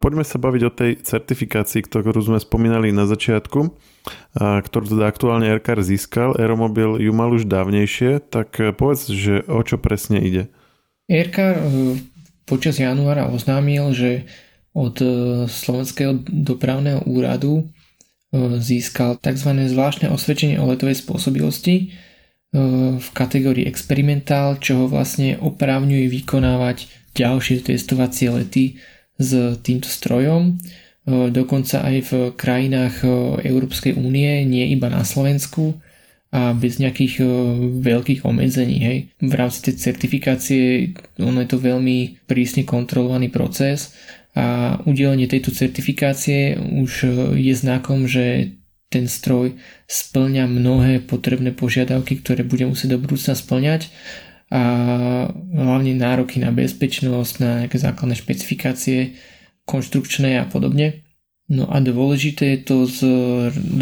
Poďme 0.00 0.24
sa 0.24 0.40
baviť 0.40 0.62
o 0.64 0.72
tej 0.72 0.92
certifikácii, 1.04 1.84
ktorú 1.84 2.24
sme 2.24 2.40
spomínali 2.40 2.88
na 2.88 3.04
začiatku, 3.04 3.68
ktorú 4.40 4.84
teda 4.88 5.04
aktuálne 5.04 5.52
RKR 5.60 5.84
získal. 5.84 6.40
Aeromobil 6.40 6.96
ju 6.96 7.12
mal 7.12 7.28
už 7.28 7.44
dávnejšie, 7.44 8.24
tak 8.32 8.56
e, 8.56 8.72
povedz, 8.72 9.12
že 9.12 9.44
o 9.44 9.60
čo 9.60 9.76
presne 9.76 10.16
ide. 10.24 10.48
RKR 11.04 11.52
e, 11.52 11.64
počas 12.48 12.80
januára 12.80 13.28
oznámil, 13.28 13.92
že 13.92 14.24
od 14.72 14.96
e, 15.04 15.08
Slovenského 15.44 16.16
dopravného 16.24 17.04
úradu 17.04 17.68
získal 18.62 19.18
tzv. 19.18 19.52
zvláštne 19.52 20.06
osvedčenie 20.08 20.62
o 20.62 20.70
letovej 20.70 21.02
spôsobilosti 21.02 21.90
v 22.94 23.08
kategórii 23.10 23.66
experimentál, 23.66 24.54
čo 24.62 24.78
ho 24.78 24.86
vlastne 24.86 25.34
oprávňuje 25.42 26.06
vykonávať 26.06 26.86
ďalšie 27.18 27.66
testovacie 27.66 28.30
lety 28.30 28.78
s 29.20 29.60
týmto 29.60 29.86
strojom, 29.86 30.42
e, 30.48 30.52
dokonca 31.28 31.84
aj 31.84 31.96
v 32.08 32.12
krajinách 32.32 33.04
e, 33.04 33.08
Európskej 33.52 33.92
únie, 34.00 34.48
nie 34.48 34.72
iba 34.72 34.88
na 34.88 35.04
Slovensku 35.04 35.76
a 36.32 36.56
bez 36.56 36.80
nejakých 36.80 37.20
e, 37.20 37.24
veľkých 37.84 38.24
obmedzení. 38.24 38.76
Hej. 38.80 38.98
V 39.20 39.34
rámci 39.36 39.68
tej 39.68 39.76
certifikácie 39.76 40.96
ono 41.20 41.44
je 41.44 41.48
to 41.52 41.60
veľmi 41.60 42.24
prísne 42.24 42.64
kontrolovaný 42.64 43.28
proces 43.28 43.92
a 44.32 44.78
udelenie 44.86 45.26
tejto 45.28 45.52
certifikácie 45.52 46.54
už 46.56 46.90
je 47.34 47.50
znakom, 47.50 48.06
že 48.06 48.54
ten 48.90 49.06
stroj 49.06 49.58
splňa 49.86 50.50
mnohé 50.50 51.02
potrebné 51.02 51.50
požiadavky, 51.50 52.22
ktoré 52.22 52.46
bude 52.46 52.66
musieť 52.66 52.94
do 52.94 53.02
budúcna 53.02 53.34
splňať 53.34 53.90
a 54.50 54.62
hlavne 55.54 55.94
nároky 55.94 56.42
na 56.42 56.50
bezpečnosť, 56.50 57.34
na 57.38 57.50
nejaké 57.64 57.78
základné 57.78 58.18
špecifikácie 58.18 59.14
konštrukčné 59.62 60.42
a 60.42 60.44
podobne. 60.50 61.06
No 61.50 61.66
a 61.66 61.82
dôležité 61.82 62.54
je 62.54 62.60
to 62.62 62.76
z 62.86 62.98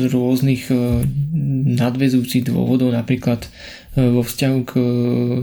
rôznych 0.08 0.72
e, 0.72 1.04
nadvezujúcich 1.76 2.48
dôvodov, 2.48 2.96
napríklad 2.96 3.44
e, 3.44 3.48
vo 4.08 4.24
vzťahu 4.24 4.58
k 4.64 4.72
e, 4.72 4.84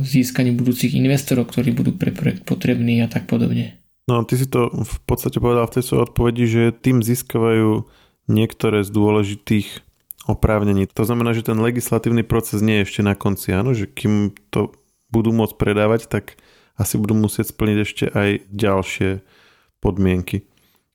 získaniu 0.02 0.58
budúcich 0.58 0.98
investorov, 0.98 1.54
ktorí 1.54 1.78
budú 1.78 1.94
pre 1.94 2.10
projekt 2.10 2.42
potrební 2.42 3.06
a 3.06 3.10
tak 3.10 3.30
podobne. 3.30 3.78
No 4.10 4.26
ty 4.26 4.42
si 4.42 4.50
to 4.50 4.74
v 4.74 4.98
podstate 5.06 5.38
povedal 5.38 5.70
v 5.70 5.78
tej 5.78 5.84
svojej 5.86 6.04
odpovedi, 6.10 6.44
že 6.50 6.64
tým 6.74 7.06
získavajú 7.06 7.86
niektoré 8.26 8.82
z 8.82 8.90
dôležitých 8.90 9.86
oprávnení. 10.26 10.90
To 10.98 11.06
znamená, 11.06 11.38
že 11.38 11.46
ten 11.46 11.62
legislatívny 11.62 12.26
proces 12.26 12.66
nie 12.66 12.82
je 12.82 12.86
ešte 12.90 13.02
na 13.06 13.14
konci, 13.14 13.54
áno? 13.54 13.78
že 13.78 13.86
kým 13.86 14.34
to 14.50 14.74
budú 15.16 15.32
môcť 15.32 15.56
predávať, 15.56 16.12
tak 16.12 16.36
asi 16.76 17.00
budú 17.00 17.16
musieť 17.16 17.56
splniť 17.56 17.78
ešte 17.80 18.06
aj 18.12 18.30
ďalšie 18.52 19.10
podmienky. 19.80 20.44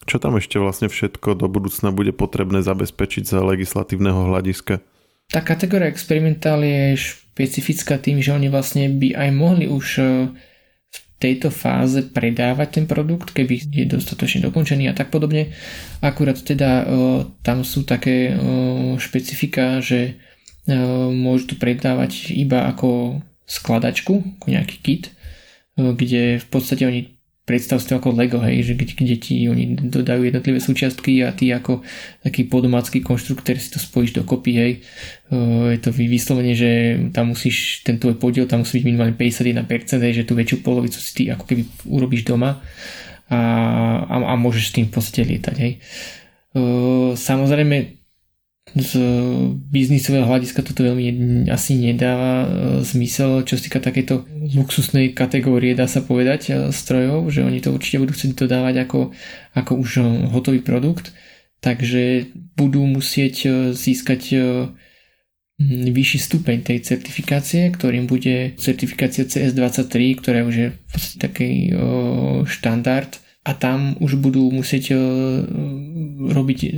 Čo 0.05 0.21
tam 0.21 0.37
ešte 0.37 0.57
vlastne 0.57 0.89
všetko 0.89 1.37
do 1.37 1.47
budúcna 1.49 1.93
bude 1.93 2.13
potrebné 2.13 2.65
zabezpečiť 2.65 3.25
za 3.25 3.41
legislatívneho 3.45 4.33
hľadiska? 4.33 4.81
Tá 5.31 5.41
kategória 5.45 5.87
experimentál 5.87 6.65
je 6.65 6.99
špecifická 6.99 8.01
tým, 8.01 8.19
že 8.19 8.35
oni 8.35 8.51
vlastne 8.51 8.91
by 8.91 9.15
aj 9.15 9.31
mohli 9.31 9.71
už 9.71 9.87
e, 10.01 10.05
v 10.91 10.99
tejto 11.23 11.55
fáze 11.55 12.03
predávať 12.11 12.83
ten 12.83 12.85
produkt, 12.91 13.31
keby 13.31 13.71
je 13.71 13.87
dostatočne 13.87 14.43
dokončený 14.51 14.91
a 14.91 14.97
tak 14.97 15.15
podobne. 15.15 15.55
Akurát 16.03 16.41
teda 16.43 16.71
e, 16.83 16.85
tam 17.47 17.63
sú 17.63 17.87
také 17.87 18.33
e, 18.33 18.43
špecifika, 18.99 19.81
že 19.81 20.19
môžu 21.11 21.51
to 21.51 21.57
predávať 21.59 22.31
iba 22.31 22.69
ako 22.71 23.19
skladačku, 23.51 24.39
ako 24.39 24.47
nejaký 24.47 24.77
kit, 24.79 25.05
kde 25.75 26.39
v 26.39 26.47
podstate 26.47 26.87
oni 26.87 27.19
predstav 27.51 27.83
si 27.83 27.91
to 27.91 27.99
ako 27.99 28.15
Lego, 28.15 28.39
hej, 28.47 28.63
že 28.63 28.79
kde, 28.79 28.95
kde 28.95 29.17
ti 29.19 29.35
oni 29.51 29.75
dodajú 29.75 30.23
jednotlivé 30.23 30.63
súčiastky 30.63 31.27
a 31.27 31.35
ty 31.35 31.51
ako 31.51 31.83
taký 32.23 32.47
podomácky 32.47 33.03
konštruktor 33.03 33.59
si 33.59 33.75
to 33.75 33.83
spojíš 33.83 34.23
dokopy, 34.23 34.53
hej. 34.55 34.73
Je 35.75 35.79
to 35.83 35.91
vyslovene, 35.91 36.55
že 36.55 36.71
tam 37.11 37.35
musíš, 37.35 37.83
ten 37.83 37.99
tvoj 37.99 38.23
podiel 38.23 38.47
tam 38.47 38.63
musí 38.63 38.79
byť 38.79 38.87
minimálne 38.87 39.19
51%, 39.19 39.67
hej, 39.99 40.23
že 40.23 40.27
tú 40.31 40.39
väčšiu 40.39 40.63
polovicu 40.63 41.03
si 41.03 41.11
ty 41.11 41.23
ako 41.35 41.43
keby 41.43 41.67
urobíš 41.91 42.23
doma 42.23 42.63
a, 43.27 43.41
a, 44.07 44.15
a 44.31 44.35
môžeš 44.39 44.71
s 44.71 44.75
tým 44.79 44.87
v 44.87 44.95
podstate 44.95 45.27
lietať, 45.27 45.57
hej. 45.59 45.83
Samozrejme, 47.19 48.00
z 48.77 48.91
biznisového 49.51 50.23
hľadiska 50.23 50.63
toto 50.63 50.87
veľmi 50.87 51.07
asi 51.51 51.75
nedáva 51.75 52.47
e, 52.47 52.49
zmysel, 52.87 53.43
čo 53.43 53.59
sa 53.59 53.63
týka 53.67 53.83
takéto 53.83 54.23
luxusnej 54.31 55.11
kategórie, 55.11 55.75
dá 55.75 55.91
sa 55.91 56.07
povedať, 56.07 56.41
e, 56.49 56.53
strojov, 56.71 57.35
že 57.35 57.43
oni 57.43 57.59
to 57.59 57.75
určite 57.75 57.99
budú 57.99 58.15
chcieť 58.15 58.39
dodávať 58.39 58.87
ako, 58.87 59.01
ako 59.59 59.73
už 59.75 59.91
e, 59.99 60.03
hotový 60.31 60.63
produkt, 60.63 61.11
takže 61.59 62.31
budú 62.55 62.87
musieť 62.87 63.71
získať 63.77 64.33
vyšší 65.69 66.19
stupeň 66.25 66.65
tej 66.65 66.81
certifikácie, 66.81 67.69
ktorým 67.69 68.09
bude 68.09 68.57
certifikácia 68.57 69.29
CS23, 69.29 70.17
ktorá 70.17 70.41
už 70.49 70.55
je 70.57 70.69
v 70.73 70.79
podstate 70.89 71.19
taký 71.21 71.51
štandard 72.49 73.13
a 73.51 73.59
tam 73.59 73.99
už 73.99 74.23
budú 74.23 74.47
musieť 74.55 74.95
e, 74.95 74.97
robiť 76.31 76.59
e, 76.63 76.69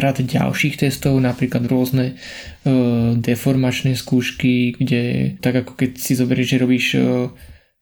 rad 0.00 0.24
ďalších 0.24 0.80
testov, 0.80 1.20
napríklad 1.20 1.68
rôzne 1.68 2.16
e, 2.64 2.74
deformačné 3.20 3.92
skúšky, 3.92 4.80
kde 4.80 5.36
tak 5.44 5.60
ako 5.60 5.76
keď 5.76 5.90
si 6.00 6.16
zoberieš, 6.16 6.48
že 6.48 6.62
robíš 6.64 6.86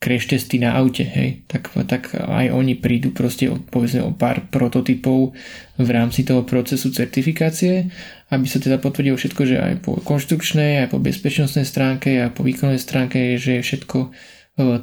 crash 0.02 0.26
testy 0.26 0.58
na 0.58 0.74
aute, 0.74 1.06
hej, 1.06 1.46
tak, 1.46 1.70
tak 1.86 2.10
aj 2.18 2.50
oni 2.50 2.74
prídu 2.74 3.14
proste 3.14 3.46
o, 3.46 3.56
povedzme 3.56 4.02
o 4.02 4.10
pár 4.10 4.42
prototypov 4.50 5.32
v 5.78 5.88
rámci 5.94 6.26
toho 6.26 6.42
procesu 6.42 6.90
certifikácie, 6.90 7.86
aby 8.34 8.46
sa 8.50 8.58
teda 8.58 8.82
potvrdilo 8.82 9.14
všetko, 9.14 9.42
že 9.46 9.56
aj 9.62 9.74
po 9.86 9.96
konštrukčnej, 10.02 10.84
aj 10.84 10.88
po 10.90 10.98
bezpečnostnej 10.98 11.64
stránke, 11.64 12.18
aj 12.18 12.34
po 12.34 12.42
výkonnej 12.42 12.82
stránke, 12.82 13.38
že 13.38 13.62
je 13.62 13.64
všetko 13.64 13.98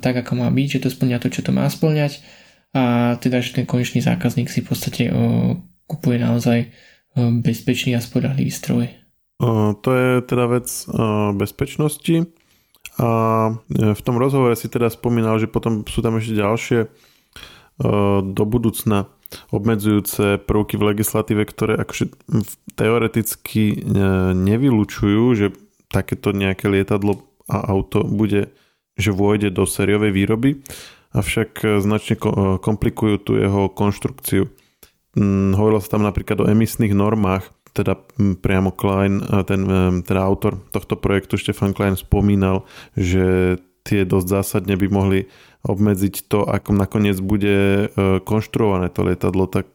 tak, 0.04 0.20
ako 0.26 0.36
má 0.36 0.52
byť, 0.52 0.68
že 0.68 0.82
to 0.84 0.90
splňa 0.92 1.18
to, 1.24 1.32
čo 1.32 1.48
to 1.48 1.56
má 1.56 1.64
splňať 1.70 2.41
a 2.72 3.16
teda, 3.20 3.44
že 3.44 3.52
ten 3.52 3.68
konečný 3.68 4.00
zákazník 4.00 4.48
si 4.48 4.64
v 4.64 4.68
podstate 4.72 5.04
kupuje 5.88 6.18
naozaj 6.24 6.72
bezpečný 7.44 8.00
a 8.00 8.02
spodahlivý 8.04 8.48
stroj. 8.48 8.88
To 9.84 9.90
je 9.92 10.24
teda 10.24 10.46
vec 10.48 10.68
bezpečnosti 11.36 12.32
a 12.96 13.10
e, 13.50 13.52
v 13.98 14.02
tom 14.06 14.16
rozhovore 14.22 14.56
si 14.56 14.70
teda 14.70 14.88
spomínal, 14.88 15.42
že 15.42 15.50
potom 15.50 15.84
sú 15.84 16.00
tam 16.06 16.22
ešte 16.22 16.38
ďalšie 16.38 16.80
do 18.22 18.44
budúcna 18.46 19.10
obmedzujúce 19.50 20.44
prvky 20.44 20.76
v 20.76 20.92
legislatíve, 20.92 21.48
ktoré 21.48 21.80
akože 21.80 22.12
teoreticky 22.76 23.74
e, 23.74 23.76
nevylučujú, 24.36 25.24
že 25.40 25.48
takéto 25.88 26.36
nejaké 26.36 26.68
lietadlo 26.68 27.24
a 27.48 27.64
auto 27.72 28.04
bude, 28.04 28.52
že 29.00 29.16
vôjde 29.16 29.56
do 29.56 29.64
sériovej 29.64 30.12
výroby, 30.12 30.50
avšak 31.12 31.52
e, 31.64 31.68
značne 31.84 32.16
e, 32.18 32.22
komplikujú 32.60 33.16
tú 33.22 33.32
jeho 33.40 33.68
konštrukciu. 33.72 34.52
Mm, 35.16 35.56
hovorilo 35.60 35.84
sa 35.84 36.00
tam 36.00 36.04
napríklad 36.08 36.44
o 36.44 36.50
emisných 36.50 36.96
normách, 36.96 37.52
teda 37.72 37.96
priamo 38.44 38.76
Klein, 38.76 39.24
ten 39.48 39.64
teda 40.04 40.28
autor 40.28 40.60
tohto 40.76 41.00
projektu 41.00 41.40
Štefan 41.40 41.72
Klein 41.72 41.96
spomínal, 41.96 42.68
že 43.00 43.56
tie 43.88 44.04
dosť 44.04 44.28
zásadne 44.28 44.76
by 44.76 44.88
mohli 44.92 45.32
obmedziť 45.64 46.28
to, 46.28 46.44
ako 46.44 46.76
nakoniec 46.76 47.16
bude 47.24 47.88
e, 47.88 47.88
konštruované 48.28 48.92
to 48.92 49.08
lietadlo, 49.08 49.48
tak 49.48 49.72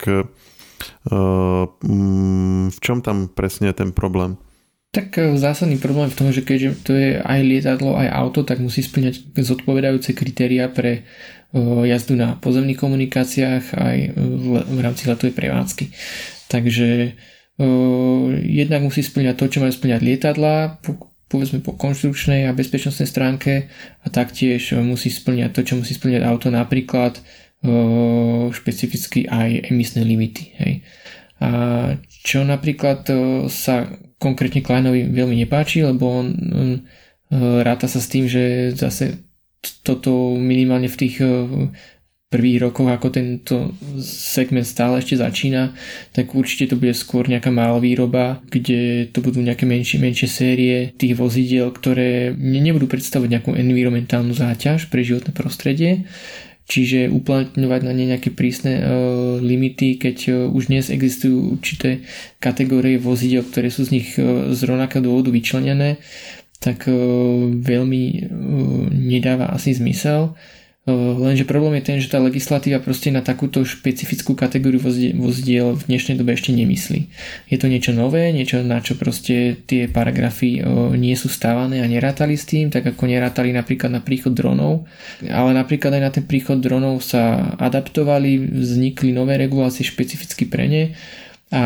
v 2.69 2.79
čom 2.85 2.99
tam 3.01 3.33
presne 3.33 3.73
je 3.73 3.81
ten 3.81 3.91
problém? 3.97 4.37
Tak 4.97 5.21
e, 5.21 5.37
zásadný 5.37 5.77
problém 5.77 6.09
v 6.09 6.17
tom, 6.17 6.33
že 6.33 6.41
keďže 6.41 6.71
to 6.81 6.97
je 6.97 7.21
aj 7.21 7.41
lietadlo, 7.45 8.01
aj 8.01 8.09
auto, 8.09 8.49
tak 8.49 8.65
musí 8.65 8.81
splňať 8.81 9.37
zodpovedajúce 9.37 10.17
kritéria 10.17 10.73
pre 10.73 11.05
e, 11.53 11.61
jazdu 11.93 12.17
na 12.17 12.41
pozemných 12.41 12.81
komunikáciách 12.81 13.77
aj 13.77 13.97
v 14.73 14.79
rámci 14.81 15.05
letovej 15.05 15.37
prevádzky. 15.37 15.93
Takže 16.49 17.13
jednak 18.45 18.85
musí 18.85 19.01
splňať 19.01 19.35
to, 19.41 19.47
čo 19.49 19.59
majú 19.65 19.73
splňať 19.73 20.01
lietadla, 20.05 20.77
povedzme 21.33 21.65
po 21.65 21.73
konštrukčnej 21.73 22.45
a 22.45 22.53
bezpečnostnej 22.53 23.09
stránke 23.09 23.73
a 24.05 24.07
taktiež 24.13 24.77
musí 24.77 25.09
splňať 25.09 25.57
to, 25.57 25.61
čo 25.65 25.75
musí 25.81 25.97
splňať 25.97 26.23
auto, 26.29 26.53
napríklad 26.53 27.17
špecificky 28.53 29.25
aj 29.25 29.73
emisné 29.73 30.05
limity. 30.05 30.45
Hej. 30.61 30.73
A 31.41 31.51
čo 32.21 32.45
napríklad 32.45 33.09
sa 33.49 33.89
konkrétne 34.17 34.65
Kleinovi 34.65 35.09
veľmi 35.13 35.37
nepáči, 35.45 35.85
lebo 35.85 36.25
on, 36.25 36.27
e, 36.33 36.79
ráta 37.61 37.87
sa 37.87 38.01
s 38.01 38.09
tým, 38.09 38.25
že 38.29 38.73
zase 38.73 39.21
toto 39.83 40.37
minimálne 40.37 40.89
v 40.89 41.01
tých 41.01 41.17
e, 41.21 41.29
prvých 42.27 42.69
rokoch, 42.69 42.91
ako 42.91 43.09
tento 43.15 43.55
segment 44.03 44.67
stále 44.67 44.99
ešte 44.99 45.23
začína, 45.23 45.79
tak 46.11 46.35
určite 46.35 46.75
to 46.75 46.77
bude 46.77 46.91
skôr 46.99 47.23
nejaká 47.31 47.55
malá 47.55 47.79
výroba, 47.79 48.43
kde 48.51 49.07
to 49.15 49.23
budú 49.23 49.39
nejaké 49.39 49.63
menšie, 49.63 50.03
menšie 50.03 50.27
série 50.27 50.91
tých 50.99 51.15
vozidiel, 51.15 51.71
ktoré 51.71 52.35
nebudú 52.35 52.91
predstavovať 52.91 53.31
nejakú 53.31 53.51
environmentálnu 53.55 54.35
záťaž 54.35 54.91
pre 54.91 55.07
životné 55.07 55.31
prostredie, 55.31 56.11
čiže 56.67 57.09
uplatňovať 57.09 57.81
na 57.87 57.93
ne 57.95 58.05
nejaké 58.11 58.35
prísne 58.35 58.83
uh, 58.83 58.85
limity, 59.39 59.97
keď 60.03 60.17
uh, 60.29 60.35
už 60.51 60.69
dnes 60.69 60.91
existujú 60.91 61.59
určité 61.59 62.03
kategórie 62.43 62.99
vozidel, 62.99 63.47
ktoré 63.47 63.71
sú 63.71 63.87
z 63.87 63.91
nich 63.95 64.09
uh, 64.19 64.51
z 64.51 64.61
rovnakého 64.67 65.07
dôvodu 65.07 65.31
vyčlenené, 65.31 66.03
tak 66.59 66.91
uh, 66.91 66.95
veľmi 67.51 68.03
uh, 68.11 68.23
nedáva 68.91 69.55
asi 69.55 69.73
zmysel. 69.79 70.35
Eh, 70.35 70.66
lenže 70.95 71.43
problém 71.43 71.83
je 71.83 71.87
ten, 71.87 71.99
že 71.99 72.07
tá 72.07 72.23
legislatíva 72.23 72.79
proste 72.79 73.11
na 73.11 73.19
takúto 73.19 73.67
špecifickú 73.67 74.39
kategóriu 74.39 74.79
vozdiel 75.19 75.75
v 75.75 75.83
dnešnej 75.91 76.15
dobe 76.15 76.39
ešte 76.39 76.55
nemyslí. 76.55 77.11
Je 77.51 77.59
to 77.59 77.67
niečo 77.67 77.91
nové, 77.91 78.31
niečo 78.31 78.63
na 78.63 78.79
čo 78.79 78.95
proste 78.95 79.59
tie 79.67 79.91
paragrafy 79.91 80.63
nie 80.95 81.19
sú 81.19 81.27
stávané 81.27 81.83
a 81.83 81.91
nerátali 81.91 82.39
s 82.39 82.47
tým, 82.47 82.71
tak 82.71 82.87
ako 82.87 83.11
nerátali 83.11 83.51
napríklad 83.51 83.91
na 83.91 84.01
príchod 84.01 84.31
dronov, 84.31 84.87
ale 85.27 85.51
napríklad 85.59 85.99
aj 85.99 86.03
na 86.07 86.11
ten 86.15 86.23
príchod 86.23 86.63
dronov 86.63 87.03
sa 87.03 87.55
adaptovali, 87.59 88.47
vznikli 88.47 89.11
nové 89.11 89.43
regulácie 89.43 89.83
špecificky 89.83 90.47
pre 90.47 90.71
ne 90.71 90.85
a 91.47 91.63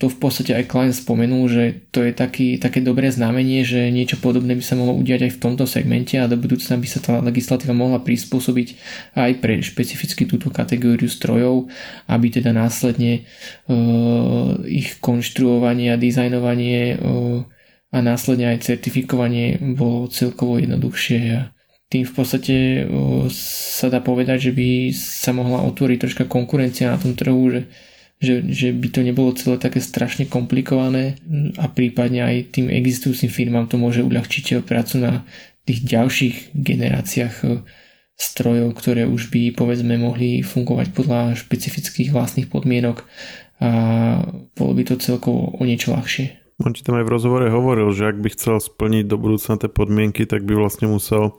to 0.00 0.08
v 0.08 0.16
podstate 0.16 0.56
aj 0.56 0.72
Klein 0.72 0.88
spomenul, 0.88 1.44
že 1.44 1.84
to 1.92 2.00
je 2.00 2.16
taký, 2.16 2.56
také 2.56 2.80
dobré 2.80 3.12
znamenie, 3.12 3.60
že 3.60 3.92
niečo 3.92 4.16
podobné 4.16 4.56
by 4.56 4.64
sa 4.64 4.72
mohlo 4.72 4.96
udiať 4.96 5.28
aj 5.28 5.32
v 5.36 5.42
tomto 5.44 5.68
segmente 5.68 6.16
a 6.16 6.24
do 6.24 6.40
budúcna 6.40 6.80
by 6.80 6.88
sa 6.88 7.04
tá 7.04 7.20
legislatíva 7.20 7.76
mohla 7.76 8.00
prispôsobiť 8.00 8.68
aj 9.12 9.30
pre 9.44 9.60
špecificky 9.60 10.24
túto 10.24 10.48
kategóriu 10.48 11.12
strojov, 11.12 11.68
aby 12.08 12.26
teda 12.32 12.56
následne 12.56 13.28
uh, 13.68 14.56
ich 14.64 14.96
konštruovanie 15.04 15.92
a 15.92 16.00
dizajnovanie 16.00 16.96
uh, 16.96 17.44
a 17.92 17.98
následne 18.00 18.56
aj 18.56 18.64
certifikovanie 18.64 19.60
bolo 19.76 20.08
celkovo 20.08 20.56
jednoduchšie. 20.56 21.20
A 21.36 21.52
tým 21.92 22.08
v 22.08 22.12
podstate 22.16 22.56
uh, 22.88 23.28
sa 23.28 23.92
dá 23.92 24.00
povedať, 24.00 24.48
že 24.48 24.52
by 24.56 24.88
sa 24.96 25.36
mohla 25.36 25.68
otvoriť 25.68 25.98
troška 26.00 26.24
konkurencia 26.32 26.88
na 26.88 26.96
tom 26.96 27.12
trhu, 27.12 27.52
že 27.52 27.68
že, 28.22 28.46
že 28.46 28.70
by 28.70 28.88
to 28.94 29.00
nebolo 29.02 29.34
celé 29.34 29.58
také 29.58 29.82
strašne 29.82 30.30
komplikované 30.30 31.18
a 31.58 31.66
prípadne 31.66 32.22
aj 32.22 32.54
tým 32.54 32.70
existujúcim 32.70 33.26
firmám 33.26 33.66
to 33.66 33.82
môže 33.82 34.06
uľahčiť 34.06 34.62
prácu 34.62 35.02
na 35.02 35.26
tých 35.66 35.82
ďalších 35.82 36.54
generáciách 36.54 37.34
e, 37.42 37.66
strojov, 38.14 38.78
ktoré 38.78 39.10
už 39.10 39.34
by 39.34 39.50
povedzme 39.58 39.98
mohli 39.98 40.46
fungovať 40.46 40.94
podľa 40.94 41.34
špecifických 41.34 42.14
vlastných 42.14 42.46
podmienok 42.46 43.02
a 43.58 43.70
bolo 44.54 44.72
by 44.74 44.82
to 44.86 45.02
celkovo 45.02 45.58
o 45.58 45.62
niečo 45.66 45.94
ľahšie. 45.94 46.38
On 46.62 46.70
ti 46.70 46.86
tam 46.86 46.98
aj 46.98 47.06
v 47.06 47.14
rozhovore 47.14 47.46
hovoril, 47.50 47.90
že 47.90 48.10
ak 48.10 48.22
by 48.22 48.28
chcel 48.34 48.62
splniť 48.62 49.10
do 49.10 49.18
budúcna 49.18 49.58
tie 49.58 49.70
podmienky, 49.70 50.30
tak 50.30 50.46
by 50.46 50.54
vlastne 50.54 50.90
musel 50.90 51.38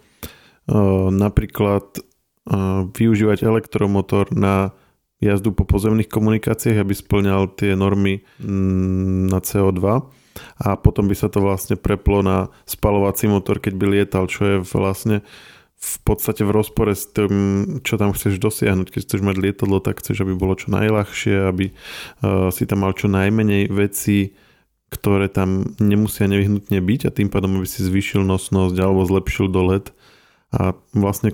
uh, 0.68 1.08
napríklad 1.12 2.00
uh, 2.00 2.88
využívať 2.92 3.48
elektromotor 3.48 4.36
na 4.36 4.76
jazdu 5.24 5.56
po 5.56 5.64
pozemných 5.64 6.12
komunikáciách, 6.12 6.84
aby 6.84 6.94
splňal 6.94 7.56
tie 7.56 7.74
normy 7.74 8.22
mm, 8.44 9.32
na 9.32 9.40
CO2 9.40 9.82
a 10.60 10.68
potom 10.76 11.06
by 11.08 11.16
sa 11.16 11.30
to 11.30 11.40
vlastne 11.40 11.78
preplo 11.78 12.26
na 12.26 12.50
spalovací 12.66 13.30
motor, 13.30 13.62
keď 13.62 13.74
by 13.78 13.86
lietal, 13.86 14.26
čo 14.26 14.42
je 14.44 14.56
vlastne 14.66 15.22
v 15.84 15.98
podstate 16.08 16.48
v 16.48 16.56
rozpore 16.56 16.96
s 16.96 17.12
tým, 17.12 17.36
čo 17.84 18.00
tam 18.00 18.16
chceš 18.16 18.40
dosiahnuť. 18.40 18.88
Keď 18.88 19.02
chceš 19.04 19.22
mať 19.22 19.36
lietadlo, 19.36 19.84
tak 19.84 20.00
chceš, 20.00 20.24
aby 20.24 20.32
bolo 20.32 20.56
čo 20.56 20.72
najľahšie, 20.72 21.36
aby 21.44 21.76
uh, 21.76 22.48
si 22.56 22.64
tam 22.64 22.88
mal 22.88 22.96
čo 22.96 23.12
najmenej 23.12 23.68
vecí, 23.68 24.32
ktoré 24.88 25.28
tam 25.28 25.76
nemusia 25.84 26.32
nevyhnutne 26.32 26.80
byť 26.80 27.02
a 27.10 27.12
tým 27.12 27.28
pádom 27.28 27.60
aby 27.60 27.68
si 27.68 27.84
zvýšil 27.84 28.24
nosnosť 28.24 28.78
alebo 28.80 29.04
zlepšil 29.04 29.52
dolet 29.52 29.92
a 30.54 30.78
vlastne 30.94 31.34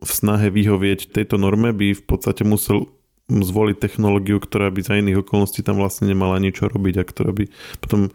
v 0.00 0.10
snahe 0.10 0.48
vyhovieť 0.48 1.12
tejto 1.12 1.36
norme 1.36 1.76
by 1.76 1.92
v 1.92 2.02
podstate 2.08 2.42
musel 2.48 2.88
zvoliť 3.26 3.76
technológiu, 3.82 4.38
ktorá 4.38 4.70
by 4.70 4.80
za 4.82 4.94
iných 4.98 5.26
okolností 5.26 5.66
tam 5.66 5.82
vlastne 5.82 6.10
nemala 6.10 6.38
ničo 6.38 6.70
robiť 6.70 6.94
a 7.02 7.04
ktorá 7.04 7.30
by 7.34 7.44
potom 7.82 8.14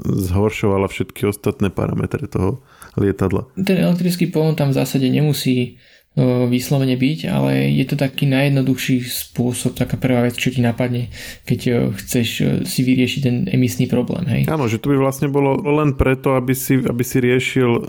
zhoršovala 0.00 0.88
všetky 0.88 1.28
ostatné 1.28 1.68
parametre 1.68 2.24
toho 2.24 2.64
lietadla. 2.96 3.52
Ten 3.56 3.84
elektrický 3.84 4.32
pohon 4.32 4.56
tam 4.56 4.72
v 4.72 4.80
zásade 4.80 5.08
nemusí 5.12 5.76
vyslovene 6.18 6.98
byť, 6.98 7.30
ale 7.30 7.70
je 7.70 7.86
to 7.86 7.94
taký 7.94 8.26
najjednoduchší 8.26 8.98
spôsob, 9.06 9.78
taká 9.78 9.94
prvá 9.94 10.26
vec, 10.26 10.34
čo 10.34 10.50
ti 10.50 10.58
napadne, 10.58 11.06
keď 11.46 11.94
chceš 12.02 12.28
si 12.66 12.80
vyriešiť 12.82 13.20
ten 13.22 13.36
emisný 13.46 13.86
problém. 13.86 14.26
Hej? 14.26 14.42
Áno, 14.50 14.66
že 14.66 14.82
to 14.82 14.90
by 14.90 14.98
vlastne 14.98 15.30
bolo 15.30 15.62
len 15.62 15.94
preto, 15.94 16.34
aby 16.34 16.50
si, 16.50 16.82
aby 16.82 17.06
si 17.06 17.22
riešil 17.22 17.70
uh, 17.70 17.84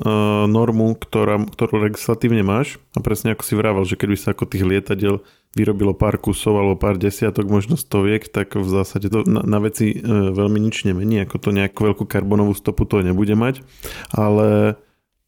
normu, 0.45 0.93
ktorá, 1.01 1.41
ktorú 1.49 1.89
legislatívne 1.89 2.45
máš 2.45 2.77
a 2.93 3.01
presne 3.01 3.33
ako 3.33 3.41
si 3.41 3.53
vravel, 3.57 3.83
že 3.89 3.97
keby 3.97 4.13
sa 4.13 4.37
ako 4.37 4.45
tých 4.45 4.69
lietadiel 4.69 5.25
vyrobilo 5.57 5.97
pár 5.97 6.21
kusov 6.21 6.61
alebo 6.61 6.77
pár 6.77 7.01
desiatok, 7.01 7.49
možno 7.49 7.73
stoviek, 7.73 8.29
tak 8.29 8.53
v 8.53 8.69
zásade 8.69 9.09
to 9.09 9.25
na, 9.25 9.41
na 9.41 9.57
veci 9.57 9.97
uh, 9.97 10.29
veľmi 10.29 10.61
nič 10.61 10.85
nemení, 10.85 11.25
ako 11.25 11.41
to 11.41 11.49
nejakú 11.57 11.89
veľkú 11.89 12.05
karbonovú 12.05 12.53
stopu 12.53 12.85
to 12.85 13.01
nebude 13.01 13.33
mať, 13.33 13.65
ale 14.13 14.77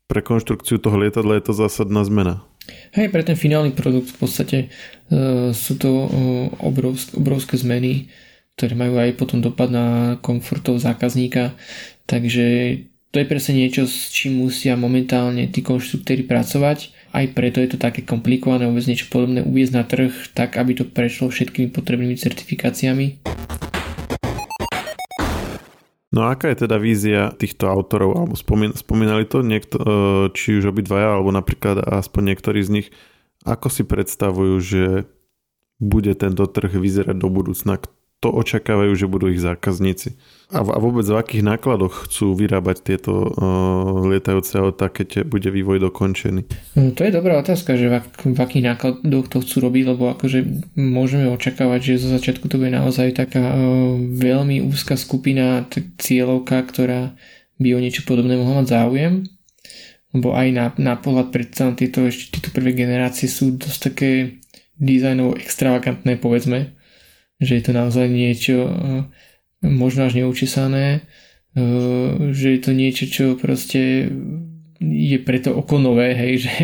pre 0.05 0.21
konštrukciu 0.21 0.77
toho 0.77 1.01
lietadla 1.01 1.41
je 1.41 1.43
to 1.49 1.53
zásadná 1.57 2.05
zmena. 2.05 2.45
Hej, 2.93 3.09
pre 3.09 3.25
ten 3.25 3.35
finálny 3.35 3.75
produkt 3.75 4.13
v 4.13 4.17
podstate 4.21 4.57
uh, 4.67 5.51
sú 5.51 5.75
to 5.75 5.89
uh, 5.89 6.09
obrovsk, 6.63 7.17
obrovské 7.17 7.59
zmeny, 7.59 8.07
ktoré 8.55 8.77
majú 8.77 9.01
aj 9.01 9.17
potom 9.17 9.41
dopad 9.41 9.73
na 9.73 10.17
komfortov 10.21 10.77
zákazníka, 10.77 11.57
takže 12.05 12.77
to 13.13 13.21
je 13.21 13.29
presne 13.29 13.61
niečo, 13.61 13.85
s 13.85 14.09
čím 14.09 14.41
musia 14.41 14.73
momentálne 14.73 15.45
tí 15.45 15.61
konštruktéry 15.61 16.25
pracovať. 16.25 16.89
Aj 17.13 17.25
preto 17.29 17.61
je 17.61 17.69
to 17.69 17.77
také 17.77 18.01
komplikované 18.01 18.65
vôbec 18.65 18.89
niečo 18.89 19.05
podobné 19.13 19.45
uviezť 19.45 19.73
na 19.77 19.85
trh, 19.85 20.33
tak 20.33 20.57
aby 20.57 20.73
to 20.73 20.89
prešlo 20.89 21.29
všetkými 21.29 21.69
potrebnými 21.69 22.17
certifikáciami. 22.17 23.21
No 26.13 26.29
a 26.29 26.37
aká 26.37 26.53
je 26.53 26.69
teda 26.69 26.77
vízia 26.77 27.33
týchto 27.33 27.65
autorov, 27.65 28.13
alebo 28.13 28.37
spomínali 28.77 29.25
to 29.25 29.41
niekto, 29.41 29.77
e, 29.81 29.87
či 30.37 30.61
už 30.61 30.69
obidvaja, 30.69 31.17
alebo 31.17 31.33
napríklad 31.33 31.81
aspoň 31.81 32.37
niektorí 32.37 32.61
z 32.61 32.69
nich, 32.69 32.87
ako 33.41 33.67
si 33.73 33.81
predstavujú, 33.81 34.55
že 34.61 34.85
bude 35.81 36.13
tento 36.13 36.45
trh 36.45 36.69
vyzerať 36.69 37.17
do 37.17 37.33
budúcna, 37.33 37.81
to 38.23 38.31
očakávajú, 38.31 38.95
že 38.95 39.11
budú 39.11 39.27
ich 39.27 39.43
zákazníci. 39.43 40.15
A, 40.55 40.63
a 40.63 40.77
vôbec 40.79 41.03
v 41.03 41.19
akých 41.19 41.43
nákladoch 41.43 42.07
chcú 42.07 42.39
vyrábať 42.39 42.77
tieto 42.87 43.27
uh, 43.27 44.07
lietajúce 44.07 44.55
autá, 44.63 44.87
keď 44.87 45.27
bude 45.27 45.51
vývoj 45.51 45.83
dokončený? 45.91 46.47
No, 46.79 46.95
to 46.95 47.03
je 47.03 47.11
dobrá 47.11 47.43
otázka, 47.43 47.75
že 47.75 47.91
v, 47.91 47.99
ak, 47.99 48.23
v 48.23 48.39
akých 48.39 48.63
nákladoch 48.71 49.27
to 49.27 49.43
chcú 49.43 49.57
robiť, 49.67 49.83
lebo 49.91 50.15
akože 50.15 50.39
môžeme 50.79 51.27
očakávať, 51.35 51.79
že 51.83 52.07
zo 52.07 52.09
začiatku 52.15 52.47
to 52.47 52.55
bude 52.55 52.71
naozaj 52.71 53.11
taká 53.11 53.43
uh, 53.43 53.59
veľmi 53.99 54.63
úzka 54.63 54.95
skupina 54.95 55.67
t- 55.67 55.83
cieľovka, 55.99 56.63
ktorá 56.63 57.19
by 57.59 57.69
o 57.75 57.83
niečo 57.83 58.07
podobné 58.07 58.39
mohla 58.39 58.63
mať 58.63 58.71
záujem. 58.71 59.13
Lebo 60.13 60.37
aj 60.37 60.47
na, 60.53 60.65
na 60.77 60.93
pohľad 60.95 61.33
predsa 61.33 61.73
tieto, 61.73 62.05
ešte 62.05 62.37
tieto 62.37 62.53
prvé 62.53 62.77
generácie 62.77 63.25
sú 63.25 63.57
dosť 63.57 63.79
také 63.81 64.37
dizajnov 64.77 65.41
extravagantné, 65.41 66.21
povedzme 66.21 66.77
že 67.43 67.59
je 67.59 67.63
to 67.63 67.71
naozaj 67.75 68.07
niečo 68.07 68.55
eh, 68.63 69.03
možno 69.63 70.07
až 70.07 70.23
neučesané, 70.23 71.03
eh, 71.03 72.09
že 72.31 72.47
je 72.57 72.59
to 72.63 72.71
niečo, 72.71 73.05
čo 73.11 73.25
proste 73.35 74.09
je 74.83 75.17
preto 75.23 75.55
oko 75.55 75.79
nové, 75.79 76.15
hej, 76.15 76.33
že, 76.47 76.55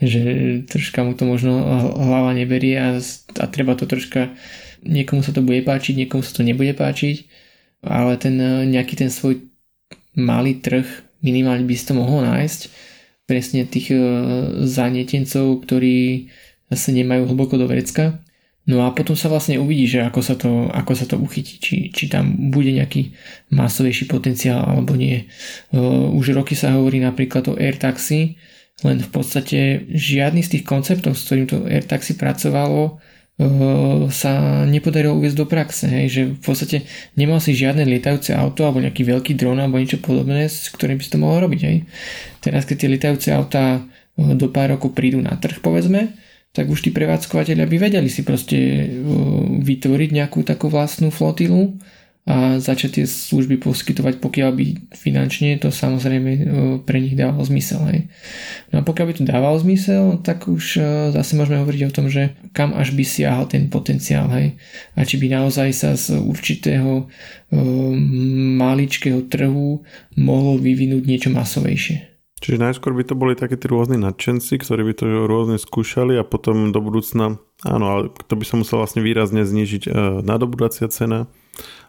že 0.00 0.22
troška 0.68 1.04
mu 1.04 1.12
to 1.14 1.28
možno 1.28 1.60
hlava 1.96 2.32
neberie 2.32 2.76
a, 2.80 2.98
a 3.40 3.44
treba 3.48 3.76
to 3.76 3.84
troška, 3.84 4.32
niekomu 4.84 5.20
sa 5.24 5.32
to 5.32 5.44
bude 5.44 5.64
páčiť, 5.64 5.94
niekomu 6.04 6.24
sa 6.24 6.32
to 6.34 6.42
nebude 6.42 6.72
páčiť, 6.74 7.28
ale 7.84 8.16
ten 8.16 8.36
eh, 8.40 8.64
nejaký 8.64 8.96
ten 8.96 9.12
svoj 9.12 9.44
malý 10.16 10.58
trh 10.58 10.86
minimálne 11.20 11.64
by 11.64 11.74
si 11.76 11.84
to 11.88 11.94
mohol 11.96 12.20
nájsť. 12.22 12.92
Presne 13.24 13.64
tých 13.64 13.88
zanietencov, 14.68 15.64
ktorí 15.64 16.28
zase 16.68 16.92
nemajú 16.92 17.24
hlboko 17.24 17.56
do 17.56 17.64
vrecka 17.64 18.20
No 18.64 18.88
a 18.88 18.96
potom 18.96 19.12
sa 19.12 19.28
vlastne 19.28 19.60
uvidí, 19.60 19.84
že 19.84 20.00
ako 20.00 20.20
sa 20.24 20.34
to, 20.40 20.72
ako 20.72 20.92
sa 20.96 21.04
to 21.04 21.20
uchytí, 21.20 21.60
či, 21.60 21.92
či 21.92 22.08
tam 22.08 22.48
bude 22.48 22.72
nejaký 22.72 23.12
masovejší 23.52 24.08
potenciál 24.08 24.64
alebo 24.64 24.96
nie. 24.96 25.28
Už 26.16 26.32
roky 26.32 26.56
sa 26.56 26.72
hovorí 26.72 26.96
napríklad 26.96 27.44
o 27.52 27.60
AirTaxi, 27.60 28.40
len 28.80 28.98
v 29.04 29.10
podstate 29.12 29.84
žiadny 29.92 30.40
z 30.40 30.56
tých 30.56 30.64
konceptov, 30.64 31.12
s 31.12 31.28
ktorým 31.28 31.46
to 31.46 31.68
AirTaxi 31.68 32.16
pracovalo, 32.16 33.04
sa 34.14 34.62
nepodarilo 34.62 35.18
uviezť 35.18 35.36
do 35.36 35.46
praxe, 35.50 35.90
hej, 35.90 36.06
že 36.06 36.22
v 36.32 36.40
podstate 36.40 36.76
nemal 37.18 37.42
si 37.42 37.50
žiadne 37.50 37.82
lietajúce 37.82 38.30
auto 38.30 38.62
alebo 38.62 38.78
nejaký 38.78 39.02
veľký 39.04 39.34
dron 39.34 39.58
alebo 39.58 39.76
niečo 39.76 39.98
podobné, 39.98 40.46
s 40.46 40.70
ktorým 40.70 40.96
by 40.96 41.04
si 41.04 41.10
to 41.10 41.18
mohol 41.18 41.42
robiť. 41.42 41.60
Hej. 41.66 41.84
Teraz 42.38 42.62
keď 42.62 42.76
tie 42.78 42.88
lietajúce 42.94 43.28
autá 43.34 43.82
do 44.14 44.46
pár 44.54 44.78
rokov 44.78 44.94
prídu 44.94 45.18
na 45.18 45.34
trh, 45.34 45.58
povedzme, 45.58 46.14
tak 46.54 46.70
už 46.70 46.86
tí 46.86 46.94
prevádzkovateľia 46.94 47.66
by 47.66 47.76
vedeli 47.82 48.06
si 48.06 48.22
proste 48.22 48.86
vytvoriť 49.58 50.10
nejakú 50.14 50.46
takú 50.46 50.70
vlastnú 50.70 51.10
flotilu 51.10 51.74
a 52.24 52.56
začať 52.56 52.90
tie 52.96 53.04
služby 53.04 53.60
poskytovať, 53.60 54.16
pokiaľ 54.16 54.50
by 54.56 54.96
finančne 54.96 55.60
to 55.60 55.68
samozrejme 55.68 56.30
pre 56.88 56.96
nich 56.96 57.12
dávalo 57.12 57.44
zmysel. 57.44 57.84
Hej. 57.92 58.08
No 58.72 58.80
a 58.80 58.82
pokiaľ 58.86 59.04
by 59.04 59.14
to 59.20 59.28
dávalo 59.28 59.60
zmysel, 59.60 60.24
tak 60.24 60.48
už 60.48 60.80
zase 61.12 61.36
môžeme 61.36 61.60
hovoriť 61.60 61.82
o 61.84 61.92
tom, 61.92 62.08
že 62.08 62.32
kam 62.56 62.72
až 62.72 62.96
by 62.96 63.04
siahal 63.04 63.44
ten 63.44 63.68
potenciál. 63.68 64.32
Hej. 64.32 64.56
A 64.96 65.04
či 65.04 65.20
by 65.20 65.36
naozaj 65.36 65.68
sa 65.76 66.00
z 66.00 66.16
určitého 66.16 67.12
maličkého 68.56 69.28
trhu 69.28 69.84
mohol 70.16 70.56
vyvinúť 70.64 71.04
niečo 71.04 71.28
masovejšie. 71.28 72.13
Čiže 72.44 72.60
najskôr 72.60 72.92
by 72.92 73.08
to 73.08 73.16
boli 73.16 73.32
takí 73.32 73.56
tí 73.56 73.72
rôzni 73.72 73.96
nadšenci, 73.96 74.60
ktorí 74.60 74.92
by 74.92 74.94
to 75.00 75.24
rôzne 75.24 75.56
skúšali 75.56 76.20
a 76.20 76.28
potom 76.28 76.76
do 76.76 76.80
budúcna, 76.84 77.40
áno, 77.64 77.84
ale 77.88 78.02
to 78.28 78.36
by 78.36 78.44
sa 78.44 78.60
musel 78.60 78.84
vlastne 78.84 79.00
výrazne 79.00 79.48
znižiť 79.48 79.88
e, 79.88 79.90
nadobudacia 80.20 80.92
cena 80.92 81.24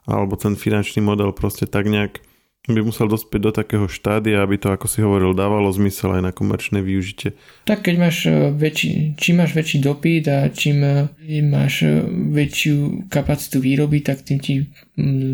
alebo 0.08 0.40
ten 0.40 0.56
finančný 0.56 1.04
model 1.04 1.36
proste 1.36 1.68
tak 1.68 1.92
nejak 1.92 2.24
by 2.66 2.82
musel 2.82 3.06
dospieť 3.06 3.42
do 3.42 3.52
takého 3.54 3.86
štádia, 3.86 4.42
aby 4.42 4.58
to, 4.58 4.74
ako 4.74 4.90
si 4.90 5.06
hovoril, 5.06 5.38
dávalo 5.38 5.70
zmysel 5.70 6.18
aj 6.18 6.22
na 6.26 6.32
komerčné 6.34 6.82
využitie. 6.82 7.38
Tak 7.70 7.86
keď 7.86 7.96
máš 8.02 8.26
e, 8.26 8.50
väčší, 8.50 9.14
čím 9.22 9.46
máš 9.46 9.54
väčší 9.54 9.86
dopyt 9.86 10.26
a 10.34 10.50
čím 10.50 10.82
e, 10.82 11.06
máš 11.46 11.86
e, 11.86 12.02
väčšiu 12.10 13.06
kapacitu 13.06 13.62
výroby, 13.62 14.02
tak 14.02 14.26
tým 14.26 14.40
ti 14.42 14.66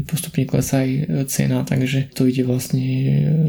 postupne 0.10 0.44
klesá 0.50 0.84
aj 0.84 0.91
cena, 1.30 1.62
takže 1.62 2.10
to 2.17 2.26
ide 2.26 2.41
vlastne 2.44 2.82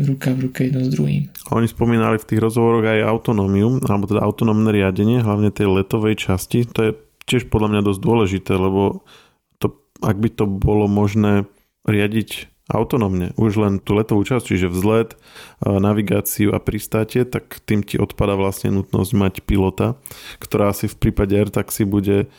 ruka 0.04 0.36
v 0.36 0.46
ruke 0.46 0.68
jedno 0.68 0.84
s 0.84 0.92
druhým. 0.92 1.32
Oni 1.50 1.66
spomínali 1.66 2.20
v 2.20 2.28
tých 2.28 2.42
rozhovoroch 2.44 2.84
aj 2.84 3.08
autonómiu, 3.08 3.80
alebo 3.88 4.04
teda 4.04 4.20
autonómne 4.20 4.68
riadenie, 4.70 5.24
hlavne 5.24 5.48
tej 5.48 5.72
letovej 5.72 6.20
časti. 6.20 6.68
To 6.76 6.80
je 6.84 6.90
tiež 7.24 7.48
podľa 7.48 7.72
mňa 7.72 7.80
dosť 7.80 8.00
dôležité, 8.04 8.52
lebo 8.52 9.08
to, 9.56 9.72
ak 10.04 10.20
by 10.20 10.28
to 10.28 10.44
bolo 10.44 10.84
možné 10.84 11.48
riadiť 11.88 12.51
autonómne. 12.72 13.36
Už 13.36 13.60
len 13.60 13.78
tú 13.78 13.92
letovú 13.92 14.24
časť, 14.24 14.44
čiže 14.48 14.72
vzlet, 14.72 15.14
navigáciu 15.60 16.56
a 16.56 16.58
pristátie, 16.58 17.28
tak 17.28 17.60
tým 17.68 17.84
ti 17.84 18.00
odpada 18.00 18.34
vlastne 18.34 18.72
nutnosť 18.72 19.12
mať 19.12 19.34
pilota, 19.44 20.00
ktorá 20.40 20.72
si 20.72 20.88
v 20.88 20.96
prípade 20.96 21.36
AirTaxi 21.36 21.84
bude 21.84 22.32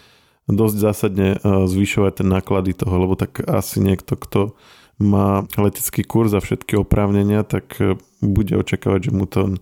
dosť 0.50 0.76
zásadne 0.76 1.30
zvyšovať 1.46 2.26
ten 2.26 2.28
náklady 2.28 2.76
toho, 2.76 2.96
lebo 2.98 3.16
tak 3.16 3.40
asi 3.46 3.80
niekto, 3.80 4.20
kto 4.20 4.58
má 5.02 5.46
letecký 5.58 6.06
kurz 6.06 6.34
a 6.38 6.44
všetky 6.44 6.78
oprávnenia, 6.78 7.42
tak 7.42 7.78
e, 7.82 7.98
bude 8.22 8.54
očakávať, 8.54 9.10
že 9.10 9.12
mu 9.12 9.26
ten 9.26 9.58
e, 9.58 9.60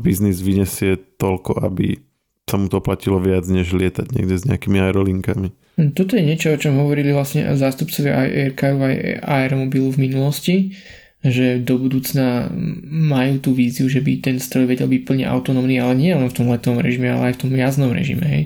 biznis 0.00 0.40
vyniesie 0.40 0.96
toľko, 1.20 1.60
aby 1.60 2.00
sa 2.50 2.58
mu 2.58 2.66
to 2.66 2.82
platilo 2.82 3.22
viac, 3.22 3.46
než 3.46 3.70
lietať 3.70 4.10
niekde 4.10 4.34
s 4.34 4.44
nejakými 4.44 4.82
aerolinkami. 4.82 5.54
Toto 5.94 6.18
je 6.18 6.26
niečo, 6.26 6.52
o 6.52 6.60
čom 6.60 6.82
hovorili 6.82 7.14
vlastne 7.14 7.46
zástupcovia 7.54 8.26
aj 8.26 8.28
Aircaru, 8.28 8.78
aj 8.84 8.96
Aeromobilu 9.22 9.88
v 9.94 10.02
minulosti, 10.10 10.56
že 11.22 11.60
do 11.62 11.76
budúcna 11.76 12.50
majú 12.90 13.40
tú 13.40 13.50
víziu, 13.52 13.86
že 13.86 14.02
by 14.02 14.24
ten 14.24 14.36
stroj 14.40 14.66
vedel 14.66 14.88
byť 14.88 15.02
plne 15.06 15.24
autonómny, 15.28 15.78
ale 15.78 15.94
nie 15.96 16.12
len 16.12 16.28
v 16.28 16.36
tom 16.36 16.50
letovom 16.50 16.82
režime, 16.82 17.12
ale 17.12 17.32
aj 17.32 17.34
v 17.38 17.40
tom 17.46 17.50
jazdnom 17.54 17.92
režime. 17.92 18.26
Hej. 18.26 18.44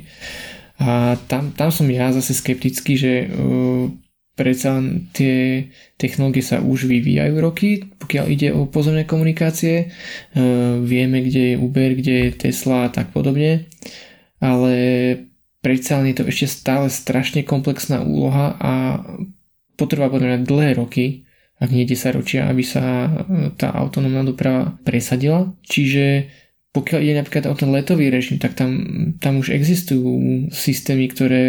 A 0.82 1.14
tam, 1.30 1.54
tam 1.54 1.70
som 1.70 1.86
ja 1.86 2.10
zase 2.10 2.34
skeptický, 2.34 2.98
že 2.98 3.12
uh, 3.30 3.94
predsa 4.34 4.82
tie 5.14 5.70
technológie 5.94 6.42
sa 6.42 6.58
už 6.58 6.90
vyvíjajú 6.90 7.34
roky, 7.38 7.86
pokiaľ 8.02 8.24
ide 8.30 8.48
o 8.50 8.66
pozemné 8.66 9.06
komunikácie. 9.06 9.94
Uh, 10.34 10.82
vieme, 10.82 11.22
kde 11.22 11.54
je 11.54 11.60
Uber, 11.62 11.94
kde 11.94 12.14
je 12.28 12.36
Tesla 12.50 12.86
a 12.86 12.92
tak 12.92 13.14
podobne, 13.14 13.70
ale 14.42 14.74
predsa 15.64 16.02
je 16.04 16.14
to 16.18 16.28
ešte 16.28 16.46
stále 16.50 16.86
strašne 16.92 17.46
komplexná 17.46 18.02
úloha 18.02 18.58
a 18.60 18.72
potrvá 19.80 20.10
podľa 20.12 20.36
mňa 20.36 20.40
dlhé 20.44 20.70
roky, 20.76 21.24
ak 21.62 21.70
nie 21.70 21.86
10 21.86 22.18
ročia, 22.18 22.50
aby 22.50 22.66
sa 22.66 23.08
tá 23.56 23.70
autonómna 23.72 24.26
doprava 24.26 24.74
presadila. 24.82 25.54
Čiže 25.62 26.28
pokiaľ 26.74 27.00
ide 27.06 27.14
napríklad 27.22 27.46
o 27.46 27.54
ten 27.54 27.70
letový 27.70 28.10
režim, 28.10 28.42
tak 28.42 28.58
tam, 28.58 28.82
tam 29.22 29.38
už 29.38 29.54
existujú 29.54 30.50
systémy, 30.50 31.06
ktoré 31.06 31.42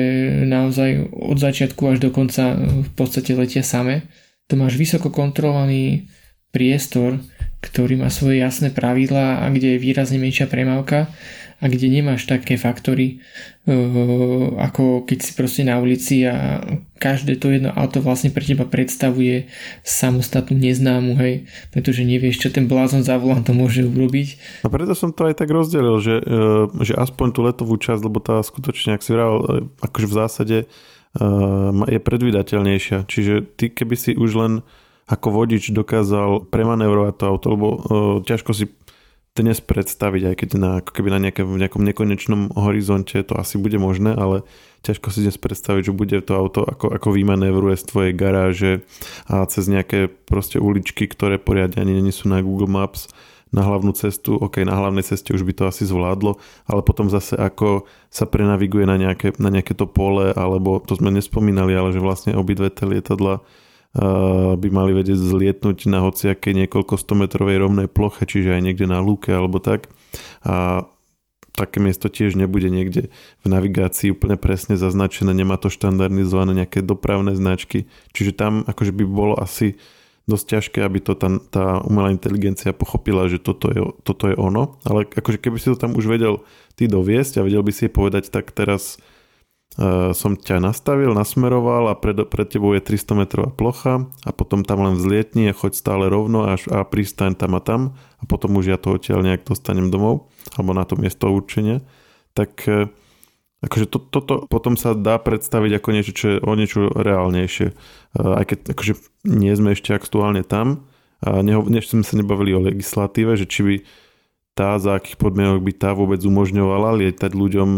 naozaj 0.45 1.09
od 1.09 1.41
začiatku 1.41 1.81
až 1.89 1.97
do 1.97 2.13
konca 2.13 2.53
v 2.61 2.89
podstate 2.93 3.33
letia 3.33 3.65
same. 3.65 4.05
To 4.47 4.53
máš 4.53 4.77
vysoko 4.77 5.09
kontrolovaný 5.09 6.05
priestor, 6.53 7.17
ktorý 7.57 7.97
má 7.97 8.13
svoje 8.13 8.45
jasné 8.45 8.69
pravidlá 8.69 9.41
a 9.41 9.49
kde 9.49 9.75
je 9.75 9.81
výrazne 9.81 10.21
menšia 10.21 10.45
premávka 10.45 11.09
a 11.59 11.65
kde 11.71 11.87
nemáš 11.87 12.27
také 12.27 12.59
faktory 12.59 13.23
uh, 13.67 14.55
ako 14.59 15.07
keď 15.07 15.17
si 15.23 15.31
proste 15.33 15.63
na 15.63 15.79
ulici 15.79 16.27
a 16.27 16.59
každé 16.99 17.39
to 17.39 17.51
jedno 17.51 17.71
auto 17.71 18.03
vlastne 18.03 18.31
pre 18.31 18.43
teba 18.43 18.67
predstavuje 18.67 19.47
samostatnú 19.83 20.55
neznámu, 20.59 21.15
hej, 21.19 21.47
pretože 21.71 22.03
nevieš, 22.07 22.47
čo 22.47 22.49
ten 22.51 22.67
blázon 22.67 23.03
za 23.03 23.19
volantom 23.19 23.55
môže 23.59 23.83
urobiť. 23.83 24.61
A 24.63 24.71
preto 24.71 24.95
som 24.95 25.11
to 25.11 25.27
aj 25.27 25.39
tak 25.39 25.51
rozdelil, 25.51 25.99
že, 26.03 26.19
uh, 26.23 26.71
že 26.83 26.95
aspoň 26.95 27.27
tú 27.31 27.39
letovú 27.43 27.75
časť, 27.79 28.01
lebo 28.03 28.19
tá 28.19 28.39
skutočne, 28.43 28.95
ak 28.95 29.03
si 29.03 29.11
vral, 29.15 29.33
uh, 29.39 29.43
akože 29.83 30.07
v 30.07 30.17
zásade 30.17 30.57
je 31.87 31.99
predvydateľnejšia. 32.03 33.07
Čiže 33.07 33.55
ty 33.55 33.71
keby 33.71 33.95
si 33.95 34.11
už 34.19 34.35
len 34.35 34.53
ako 35.07 35.31
vodič 35.31 35.71
dokázal 35.71 36.49
premanevrovať 36.49 37.13
to 37.15 37.23
auto, 37.23 37.47
lebo 37.53 37.67
ťažko 38.25 38.51
si 38.51 38.65
dnes 39.35 39.59
predstaviť, 39.59 40.31
aj 40.31 40.35
keď 40.39 40.49
na, 40.55 40.71
ako 40.79 40.91
keby 40.95 41.09
na 41.11 41.19
nejaké, 41.19 41.43
v 41.43 41.59
nejakom 41.59 41.83
nekonečnom 41.83 42.41
horizonte 42.55 43.19
to 43.19 43.35
asi 43.35 43.59
bude 43.59 43.75
možné, 43.75 44.15
ale 44.15 44.47
ťažko 44.87 45.11
si 45.11 45.27
dnes 45.27 45.35
predstaviť, 45.35 45.91
že 45.91 45.93
bude 45.93 46.15
to 46.23 46.39
auto 46.39 46.63
ako, 46.63 46.95
ako 46.95 47.11
vymanévruje 47.11 47.75
z 47.75 47.83
tvojej 47.83 48.13
garáže 48.15 48.71
a 49.27 49.43
cez 49.51 49.67
nejaké 49.67 50.07
proste 50.07 50.55
uličky, 50.55 51.03
ktoré 51.11 51.35
poriadne 51.35 51.83
ani 51.83 51.99
nie 51.99 52.15
sú 52.15 52.31
na 52.31 52.39
Google 52.39 52.71
Maps 52.71 53.11
na 53.51 53.63
hlavnú 53.63 53.95
cestu, 53.95 54.35
ok, 54.35 54.67
na 54.67 54.75
hlavnej 54.75 55.03
ceste 55.03 55.31
už 55.31 55.47
by 55.47 55.53
to 55.55 55.63
asi 55.67 55.87
zvládlo, 55.87 56.35
ale 56.67 56.81
potom 56.83 57.07
zase 57.07 57.39
ako 57.39 57.87
sa 58.11 58.27
prenaviguje 58.27 58.83
na 58.83 58.99
nejaké, 58.99 59.35
na 59.39 59.47
nejaké 59.47 59.75
to 59.75 59.87
pole, 59.87 60.31
alebo 60.35 60.83
to 60.83 60.95
sme 60.95 61.11
nespomínali, 61.11 61.71
ale 61.71 61.95
že 61.95 62.03
vlastne 62.03 62.35
obidve 62.35 62.67
tie 62.71 62.83
lietadla 62.83 63.43
by 64.59 64.67
mali 64.67 64.91
vedieť 64.91 65.15
zlietnúť 65.15 65.87
na 65.87 66.03
hociakej 66.03 66.51
niekoľko 66.65 66.99
stometrovej 66.99 67.63
rovnej 67.63 67.87
ploche, 67.87 68.27
čiže 68.27 68.51
aj 68.51 68.61
niekde 68.61 68.85
na 68.91 68.99
lúke 68.99 69.31
alebo 69.31 69.63
tak. 69.63 69.87
A 70.43 70.83
také 71.55 71.79
miesto 71.79 72.11
tiež 72.11 72.35
nebude 72.35 72.67
niekde 72.67 73.07
v 73.39 73.45
navigácii 73.47 74.11
úplne 74.11 74.35
presne 74.35 74.75
zaznačené, 74.75 75.31
nemá 75.31 75.55
to 75.55 75.71
štandardizované 75.71 76.67
nejaké 76.67 76.83
dopravné 76.83 77.31
značky, 77.39 77.87
čiže 78.11 78.35
tam 78.35 78.67
akože 78.67 78.91
by 78.91 79.03
bolo 79.07 79.39
asi 79.39 79.79
dosť 80.27 80.45
ťažké, 80.51 80.79
aby 80.83 80.99
to 80.99 81.15
tá, 81.15 81.31
tá 81.47 81.65
umelá 81.87 82.11
inteligencia 82.11 82.75
pochopila, 82.75 83.31
že 83.31 83.39
toto 83.39 83.71
je, 83.71 83.79
toto 84.03 84.27
je 84.27 84.35
ono, 84.35 84.75
ale 84.83 85.07
akože 85.07 85.39
keby 85.39 85.55
si 85.55 85.71
to 85.71 85.79
tam 85.79 85.95
už 85.95 86.11
vedel 86.11 86.43
ty 86.75 86.91
doviesť 86.91 87.39
a 87.39 87.45
vedel 87.47 87.63
by 87.63 87.71
si 87.71 87.87
jej 87.87 87.93
povedať, 87.93 88.27
tak 88.33 88.51
teraz 88.51 88.99
Eh, 88.99 89.14
som 90.15 90.39
ťa 90.39 90.63
nastavil, 90.63 91.11
nasmeroval 91.11 91.91
a 91.91 91.99
pred, 91.99 92.15
pred 92.31 92.47
tebou 92.47 92.71
je 92.71 92.79
300 92.79 93.11
metrová 93.19 93.51
plocha 93.51 94.07
a 94.23 94.31
potom 94.31 94.63
tam 94.63 94.87
len 94.87 94.95
vzlietni 94.95 95.51
a 95.51 95.57
choď 95.57 95.75
stále 95.75 96.07
rovno 96.07 96.47
až 96.47 96.71
a 96.71 96.87
pristaň 96.87 97.35
tam 97.35 97.59
a 97.59 97.61
tam 97.61 97.99
a 98.15 98.23
potom 98.23 98.55
už 98.55 98.71
ja 98.71 98.77
to 98.79 98.95
odtiaľ 98.95 99.19
nejak 99.27 99.43
dostanem 99.43 99.91
domov 99.91 100.31
alebo 100.55 100.71
na 100.71 100.87
to 100.87 100.95
miesto 100.95 101.27
určenia, 101.27 101.83
tak 102.31 102.55
eh, 102.71 102.87
akože 103.67 103.85
to, 103.91 103.99
toto 103.99 104.33
potom 104.47 104.79
sa 104.79 104.95
dá 104.95 105.19
predstaviť 105.19 105.71
ako 105.75 105.89
niečo, 105.91 106.13
čo 106.15 106.25
je 106.31 106.37
o 106.39 106.51
niečo 106.55 106.87
reálnejšie. 106.95 107.67
Eh, 107.67 107.75
aj 108.15 108.45
keď 108.47 108.59
akože 108.79 108.93
nie 109.27 109.51
sme 109.59 109.75
ešte 109.75 109.91
aktuálne 109.91 110.47
tam, 110.47 110.87
a 111.23 111.41
neho, 111.41 111.63
než 111.65 111.89
sme 111.89 112.05
sa 112.05 112.15
nebavili 112.19 112.53
o 112.53 112.61
legislatíve, 112.61 113.33
že 113.39 113.49
či 113.49 113.61
by 113.63 113.75
tá, 114.55 114.79
za 114.79 114.99
akých 114.99 115.19
podmienok 115.19 115.63
by 115.63 115.73
tá 115.73 115.91
vôbec 115.91 116.21
umožňovala 116.21 116.95
lietať 117.01 117.31
ľuďom 117.33 117.69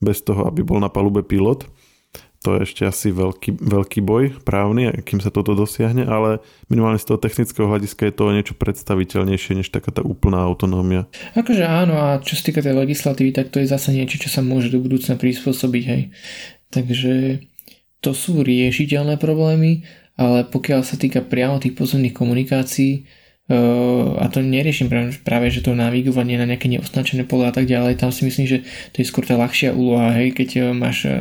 bez 0.00 0.22
toho, 0.22 0.46
aby 0.46 0.64
bol 0.64 0.78
na 0.82 0.88
palube 0.88 1.26
pilot. 1.26 1.66
To 2.44 2.60
je 2.60 2.68
ešte 2.68 2.84
asi 2.84 3.08
veľký, 3.08 3.56
veľký 3.56 4.04
boj 4.04 4.36
právny, 4.44 4.92
kým 5.00 5.16
sa 5.16 5.32
toto 5.32 5.56
dosiahne, 5.56 6.04
ale 6.04 6.44
minimálne 6.68 7.00
z 7.00 7.08
toho 7.08 7.16
technického 7.16 7.64
hľadiska 7.64 8.04
je 8.04 8.14
to 8.20 8.36
niečo 8.36 8.54
predstaviteľnejšie 8.60 9.64
než 9.64 9.72
taká 9.72 9.88
tá 9.96 10.04
úplná 10.04 10.44
autonómia. 10.44 11.08
Akože 11.32 11.64
áno, 11.64 11.96
a 11.96 12.20
čo 12.20 12.36
sa 12.36 12.44
týka 12.44 12.60
tej 12.60 12.76
legislatívy, 12.76 13.32
tak 13.32 13.48
to 13.48 13.64
je 13.64 13.72
zase 13.72 13.96
niečo, 13.96 14.20
čo 14.20 14.28
sa 14.28 14.44
môže 14.44 14.68
do 14.68 14.76
budúcna 14.76 15.16
prispôsobiť, 15.16 15.84
hej. 15.88 16.12
Takže 16.68 17.40
to 18.04 18.12
sú 18.12 18.44
riešiteľné 18.44 19.16
problémy, 19.16 19.88
ale 20.20 20.44
pokiaľ 20.44 20.84
sa 20.84 21.00
týka 21.00 21.24
priamo 21.24 21.56
tých 21.64 21.72
pozemných 21.72 22.12
komunikácií, 22.12 23.08
a 23.44 24.24
to 24.32 24.40
neriešim 24.40 24.88
práve, 25.20 25.52
že 25.52 25.60
to 25.60 25.76
navigovanie 25.76 26.40
na 26.40 26.48
nejaké 26.48 26.64
neoznačené 26.72 27.28
pole 27.28 27.44
a 27.44 27.52
tak 27.52 27.68
ďalej, 27.68 28.00
tam 28.00 28.08
si 28.08 28.24
myslím, 28.24 28.48
že 28.48 28.58
to 28.96 29.04
je 29.04 29.08
skôr 29.08 29.28
tá 29.28 29.36
ľahšia 29.36 29.76
úloha, 29.76 30.16
hej, 30.16 30.32
keď 30.32 30.48
e, 30.56 30.60
máš, 30.72 31.04
e, 31.04 31.20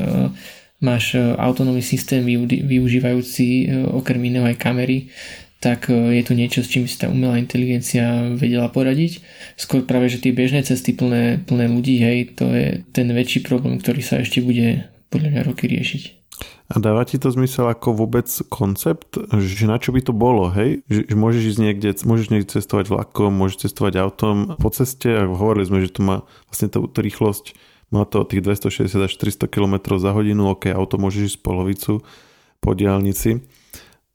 máš 0.79 1.19
e, 1.19 1.23
autonómny 1.35 1.83
systém 1.83 2.23
využívajúci 2.23 3.67
okrem 3.91 4.23
iného 4.23 4.47
aj 4.47 4.55
kamery, 4.55 5.11
tak 5.59 5.87
je 5.87 6.23
to 6.27 6.35
niečo, 6.35 6.59
s 6.59 6.67
čím 6.67 6.91
si 6.91 6.99
tá 6.99 7.07
umelá 7.07 7.39
inteligencia 7.39 8.35
vedela 8.35 8.67
poradiť. 8.67 9.23
Skôr 9.55 9.87
práve, 9.87 10.11
že 10.11 10.19
tie 10.19 10.35
bežné 10.35 10.59
cesty 10.59 10.91
plné, 10.91 11.39
plné 11.39 11.71
ľudí, 11.71 12.03
hej, 12.03 12.35
to 12.35 12.51
je 12.51 12.83
ten 12.91 13.07
väčší 13.07 13.47
problém, 13.47 13.79
ktorý 13.79 14.03
sa 14.03 14.19
ešte 14.19 14.43
bude 14.43 14.91
podľa 15.07 15.27
mňa 15.31 15.41
roky 15.47 15.71
riešiť. 15.71 16.03
A 16.71 16.79
dáva 16.79 17.03
ti 17.03 17.19
to 17.19 17.27
zmysel 17.27 17.67
ako 17.67 17.91
vôbec 17.91 18.25
koncept, 18.47 19.19
že 19.19 19.67
na 19.67 19.75
čo 19.77 19.91
by 19.91 19.99
to 19.99 20.15
bolo, 20.15 20.47
hej? 20.47 20.87
Že, 20.87 21.01
že 21.11 21.15
môžeš 21.19 21.43
ísť 21.53 21.59
niekde, 21.59 21.89
môžeš 22.07 22.27
niekde 22.31 22.49
cestovať 22.55 22.85
vlakom, 22.87 23.35
môžeš 23.35 23.67
cestovať 23.67 23.99
autom. 23.99 24.55
Po 24.55 24.71
ceste 24.71 25.11
a 25.11 25.27
hovorili 25.27 25.67
sme, 25.67 25.83
že 25.83 25.91
to 25.91 26.01
má 26.07 26.17
vlastne 26.47 26.71
tú, 26.71 26.87
rýchlosť, 26.87 27.53
má 27.91 28.07
to 28.07 28.23
tých 28.23 28.41
260 28.41 28.89
až 28.95 29.11
300 29.11 29.51
km 29.51 29.99
za 29.99 30.15
hodinu, 30.15 30.55
ok, 30.55 30.71
auto 30.71 30.95
môžeš 30.95 31.35
ísť 31.35 31.39
polovicu 31.43 31.99
po 32.63 32.71
diálnici, 32.71 33.43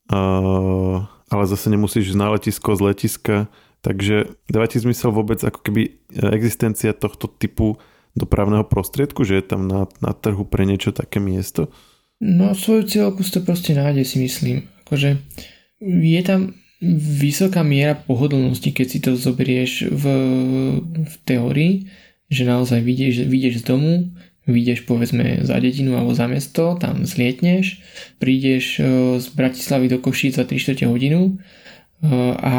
uh, 0.09 1.05
ale 1.05 1.45
zase 1.45 1.69
nemusíš 1.69 2.17
ísť 2.17 2.19
na 2.19 2.33
letisko 2.33 2.75
z 2.75 2.81
letiska, 2.81 3.37
takže 3.85 4.35
dáva 4.49 4.67
ti 4.67 4.81
zmysel 4.81 5.13
vôbec 5.13 5.39
ako 5.45 5.61
keby 5.63 6.01
existencia 6.33 6.97
tohto 6.97 7.29
typu 7.29 7.77
dopravného 8.17 8.65
prostriedku, 8.67 9.23
že 9.23 9.39
je 9.39 9.45
tam 9.47 9.69
na, 9.69 9.87
na 10.01 10.17
trhu 10.17 10.43
pre 10.43 10.65
niečo 10.65 10.91
také 10.91 11.21
miesto? 11.21 11.71
No 12.19 12.51
svoju 12.55 12.83
cieľku 12.91 13.23
to 13.23 13.43
proste 13.47 13.79
nájde 13.79 14.03
si 14.03 14.19
myslím. 14.19 14.67
Akože 14.83 15.23
je 15.83 16.21
tam 16.27 16.59
vysoká 16.83 17.63
miera 17.63 17.95
pohodlnosti, 17.95 18.71
keď 18.71 18.87
si 18.87 18.99
to 19.03 19.19
zoberieš 19.19 19.91
v, 19.91 20.05
v 20.83 21.15
teórii, 21.27 21.91
že 22.31 22.47
naozaj 22.47 22.83
vidieš, 22.83 23.27
vidieš 23.27 23.63
z 23.63 23.75
domu, 23.75 23.95
vidieš 24.47 24.87
povedzme 24.87 25.43
za 25.43 25.59
dedinu 25.59 25.99
alebo 25.99 26.15
za 26.15 26.31
mesto, 26.31 26.79
tam 26.79 27.03
zlietneš, 27.03 27.83
prídeš 28.23 28.79
e, 28.79 28.83
z 29.19 29.27
Bratislavy 29.35 29.91
do 29.91 29.99
Košíc 29.99 30.39
za 30.39 30.47
3 30.47 30.87
hodinu 30.87 31.35
e, 32.01 32.11
a 32.39 32.57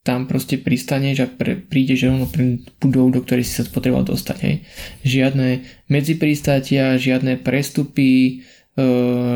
tam 0.00 0.24
proste 0.24 0.56
pristaneš 0.56 1.16
a 1.22 1.26
pre, 1.28 1.60
prídeš 1.60 2.08
rovno 2.08 2.24
pre 2.24 2.64
budovu, 2.80 3.14
do 3.14 3.20
ktorej 3.20 3.44
si 3.44 3.52
sa 3.60 3.68
potreboval 3.68 4.08
dostať. 4.08 4.38
Hej. 4.42 4.56
Žiadne 5.04 5.48
medzipristátia, 5.92 6.96
žiadne 6.96 7.36
prestupy, 7.40 8.42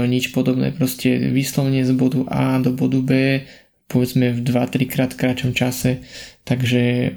nič 0.08 0.32
podobné, 0.32 0.72
proste 0.72 1.30
vyslovne 1.32 1.84
z 1.84 1.92
bodu 1.92 2.24
A 2.28 2.58
do 2.58 2.72
bodu 2.72 3.00
B 3.00 3.10
povedzme 3.88 4.32
v 4.32 4.40
2-3 4.40 4.88
krát 4.88 5.12
kratšom 5.12 5.52
čase, 5.52 6.00
takže 6.48 6.80
e, 6.80 7.08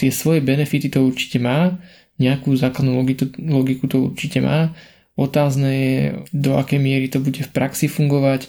tie 0.00 0.10
svoje 0.10 0.40
benefity 0.40 0.88
to 0.88 1.04
určite 1.04 1.36
má, 1.36 1.76
nejakú 2.18 2.56
základnú 2.56 2.98
logiku, 2.98 3.28
logiku 3.38 3.84
to 3.86 4.10
určite 4.12 4.40
má, 4.40 4.72
Otázne 5.18 5.70
je, 5.74 5.98
do 6.30 6.54
akej 6.54 6.78
miery 6.78 7.10
to 7.10 7.18
bude 7.18 7.42
v 7.42 7.50
praxi 7.50 7.90
fungovať, 7.90 8.46
e, 8.46 8.48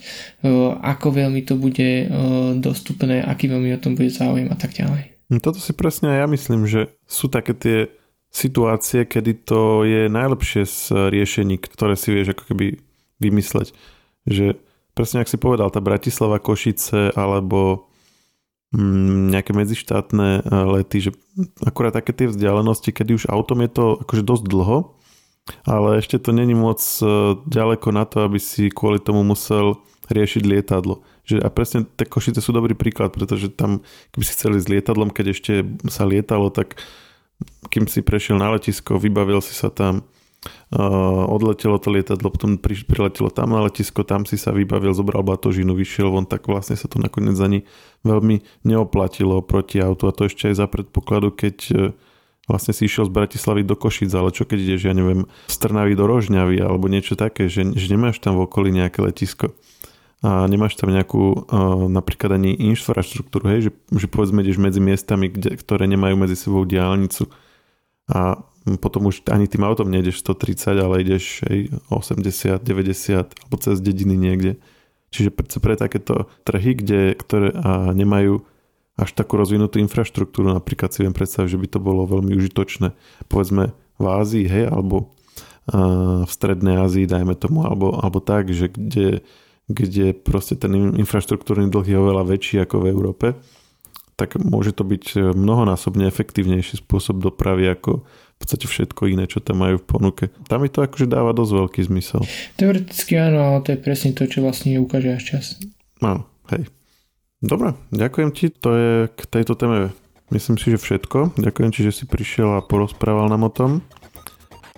ako 0.78 1.18
veľmi 1.18 1.42
to 1.42 1.58
bude 1.58 1.82
e, 1.82 2.06
dostupné, 2.62 3.26
aký 3.26 3.50
veľmi 3.50 3.74
o 3.74 3.82
tom 3.82 3.98
bude 3.98 4.14
záujem 4.14 4.54
a 4.54 4.58
tak 4.58 4.78
ďalej. 4.78 5.18
No 5.34 5.42
toto 5.42 5.58
si 5.58 5.74
presne 5.74 6.14
aj 6.14 6.18
ja 6.22 6.28
myslím, 6.30 6.70
že 6.70 6.94
sú 7.10 7.26
také 7.26 7.58
tie 7.58 7.90
situácie, 8.30 9.10
kedy 9.10 9.50
to 9.50 9.82
je 9.82 10.14
najlepšie 10.14 10.62
z 10.70 11.10
riešení, 11.10 11.58
ktoré 11.58 11.98
si 11.98 12.14
vieš 12.14 12.38
ako 12.38 12.54
keby 12.54 12.78
vymysleť. 13.20 13.76
Že 14.28 14.60
presne 14.96 15.24
ak 15.24 15.32
si 15.32 15.40
povedal, 15.40 15.72
tá 15.72 15.80
Bratislava, 15.80 16.44
Košice 16.44 17.16
alebo 17.16 17.92
mm, 18.76 19.32
nejaké 19.32 19.52
medzištátne 19.56 20.28
e, 20.40 20.42
lety, 20.80 20.98
že 21.08 21.12
akurát 21.64 21.96
také 21.96 22.12
tie 22.12 22.28
vzdialenosti, 22.28 22.92
kedy 22.92 23.16
už 23.16 23.26
autom 23.32 23.64
je 23.64 23.72
to 23.72 23.86
akože 24.04 24.24
dosť 24.24 24.46
dlho, 24.48 24.78
ale 25.66 26.04
ešte 26.04 26.20
to 26.20 26.36
není 26.36 26.54
moc 26.54 26.82
e, 27.00 27.06
ďaleko 27.48 27.88
na 27.96 28.04
to, 28.04 28.28
aby 28.28 28.40
si 28.42 28.68
kvôli 28.68 29.00
tomu 29.00 29.24
musel 29.24 29.80
riešiť 30.10 30.44
lietadlo. 30.44 31.06
Že, 31.24 31.46
a 31.46 31.50
presne 31.54 31.86
tie 31.86 32.10
Košice 32.10 32.42
sú 32.42 32.50
dobrý 32.50 32.74
príklad, 32.74 33.14
pretože 33.14 33.54
tam, 33.54 33.86
keby 34.12 34.24
si 34.26 34.34
chceli 34.34 34.58
s 34.58 34.66
lietadlom, 34.66 35.14
keď 35.14 35.26
ešte 35.30 35.54
sa 35.86 36.04
lietalo, 36.10 36.50
tak 36.50 36.82
kým 37.70 37.86
si 37.86 38.02
prešiel 38.02 38.42
na 38.42 38.58
letisko, 38.58 38.98
vybavil 38.98 39.40
si 39.40 39.54
sa 39.54 39.70
tam, 39.70 40.04
odletelo 40.72 41.76
to 41.82 41.92
lietadlo, 41.92 42.32
potom 42.32 42.56
pri, 42.56 42.80
priletelo 42.88 43.28
tam 43.28 43.52
na 43.52 43.66
letisko, 43.68 44.08
tam 44.08 44.24
si 44.24 44.40
sa 44.40 44.56
vybavil, 44.56 44.96
zobral 44.96 45.26
batožinu, 45.26 45.76
vyšiel 45.76 46.14
von, 46.14 46.24
tak 46.24 46.48
vlastne 46.48 46.80
sa 46.80 46.88
to 46.88 47.02
nakoniec 47.02 47.36
ani 47.42 47.68
veľmi 48.08 48.64
neoplatilo 48.64 49.44
proti 49.44 49.84
autu. 49.84 50.08
A 50.08 50.16
to 50.16 50.32
ešte 50.32 50.48
aj 50.48 50.56
za 50.64 50.68
predpokladu, 50.72 51.36
keď 51.36 51.56
uh, 51.76 51.78
vlastne 52.48 52.72
si 52.72 52.88
išiel 52.88 53.12
z 53.12 53.16
Bratislavy 53.16 53.62
do 53.68 53.76
Košic, 53.76 54.10
ale 54.16 54.32
čo 54.32 54.48
keď 54.48 54.60
ideš, 54.64 54.82
ja 54.88 54.96
neviem, 54.96 55.28
z 55.52 55.56
Trnavy 55.60 55.94
do 55.94 56.08
Rožňavy 56.08 56.58
alebo 56.64 56.88
niečo 56.88 57.20
také, 57.20 57.52
že, 57.52 57.76
že 57.76 57.88
nemáš 57.92 58.24
tam 58.24 58.40
v 58.40 58.48
okolí 58.48 58.72
nejaké 58.72 59.04
letisko 59.04 59.54
a 60.20 60.44
nemáš 60.52 60.76
tam 60.76 60.92
nejakú 60.92 61.48
uh, 61.48 61.88
napríklad 61.88 62.36
ani 62.36 62.52
infraštruktúru, 62.52 63.56
hej, 63.56 63.60
že, 63.68 63.72
že 64.04 64.08
povedzme 64.12 64.44
ideš 64.44 64.60
medzi 64.60 64.84
miestami, 64.84 65.32
kde, 65.32 65.56
ktoré 65.56 65.88
nemajú 65.88 66.20
medzi 66.20 66.36
sebou 66.36 66.68
diálnicu. 66.68 67.32
A 68.12 68.42
potom 68.78 69.10
už 69.10 69.26
ani 69.32 69.48
tým 69.50 69.66
autom 69.66 69.90
nejdeš 69.90 70.22
130, 70.22 70.78
ale 70.78 70.96
ideš 71.02 71.42
hej, 71.48 71.74
80, 71.90 72.62
90 72.62 73.26
alebo 73.26 73.56
cez 73.58 73.78
dediny 73.80 74.20
niekde. 74.20 74.62
Čiže 75.10 75.34
pre, 75.34 75.48
pre 75.48 75.74
takéto 75.74 76.30
trhy, 76.46 76.78
kde, 76.78 77.18
ktoré 77.18 77.50
a 77.56 77.96
nemajú 77.96 78.46
až 79.00 79.16
takú 79.16 79.40
rozvinutú 79.40 79.80
infraštruktúru, 79.80 80.52
napríklad 80.52 80.92
si 80.92 81.02
viem 81.02 81.16
predstaviť, 81.16 81.50
že 81.56 81.62
by 81.64 81.68
to 81.72 81.80
bolo 81.80 82.04
veľmi 82.04 82.36
užitočné. 82.36 82.92
Povedzme 83.32 83.72
v 83.96 84.06
Ázii, 84.06 84.46
hej, 84.46 84.68
alebo 84.68 85.08
uh, 85.72 86.28
v 86.28 86.32
Strednej 86.32 86.84
Ázii, 86.84 87.08
dajme 87.08 87.34
tomu, 87.40 87.64
alebo, 87.64 87.96
alebo 87.96 88.20
tak, 88.20 88.52
že 88.52 88.68
kde 88.70 89.24
kde 89.70 90.18
proste 90.18 90.58
ten 90.58 90.98
infraštruktúrny 90.98 91.70
dlh 91.70 91.86
je 91.86 91.98
oveľa 92.02 92.24
väčší 92.26 92.66
ako 92.66 92.82
v 92.84 92.90
Európe, 92.90 93.28
tak 94.20 94.36
môže 94.36 94.76
to 94.76 94.84
byť 94.84 95.06
e, 95.16 95.18
mnohonásobne 95.32 96.04
efektívnejší 96.12 96.84
spôsob 96.84 97.24
dopravy 97.24 97.72
ako 97.72 98.04
v 98.04 98.38
podstate 98.38 98.68
všetko 98.68 99.08
iné, 99.08 99.32
čo 99.32 99.40
tam 99.40 99.64
majú 99.64 99.80
v 99.80 99.88
ponuke. 99.88 100.24
Tam 100.52 100.60
mi 100.60 100.68
to 100.68 100.84
akože 100.84 101.08
dáva 101.08 101.32
dosť 101.32 101.52
veľký 101.56 101.82
zmysel. 101.88 102.28
Teoreticky 102.60 103.16
áno, 103.16 103.40
ale 103.56 103.58
to 103.64 103.76
je 103.76 103.80
presne 103.80 104.12
to, 104.12 104.28
čo 104.28 104.44
vlastne 104.44 104.76
ukáže 104.80 105.16
až 105.16 105.24
čas. 105.24 105.46
Áno, 106.04 106.28
hej. 106.52 106.68
Dobre, 107.40 107.80
ďakujem 107.96 108.30
ti, 108.36 108.52
to 108.52 108.70
je 108.76 108.92
k 109.08 109.20
tejto 109.32 109.56
téme 109.56 109.96
myslím 110.32 110.58
si, 110.58 110.72
že 110.72 110.80
všetko. 110.80 111.38
Ďakujem 111.38 111.70
ti, 111.74 111.80
že 111.86 111.94
si 111.94 112.04
prišiel 112.06 112.58
a 112.58 112.66
porozprával 112.66 113.30
nám 113.30 113.50
o 113.50 113.52
tom. 113.52 113.72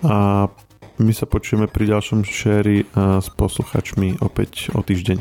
A 0.02 0.48
my 0.98 1.14
sa 1.14 1.30
počujeme 1.30 1.70
pri 1.70 1.92
ďalšom 1.92 2.26
šéri 2.26 2.88
s 2.96 3.28
posluchačmi 3.34 4.22
opäť 4.24 4.74
o 4.74 4.82
týždeň. 4.82 5.18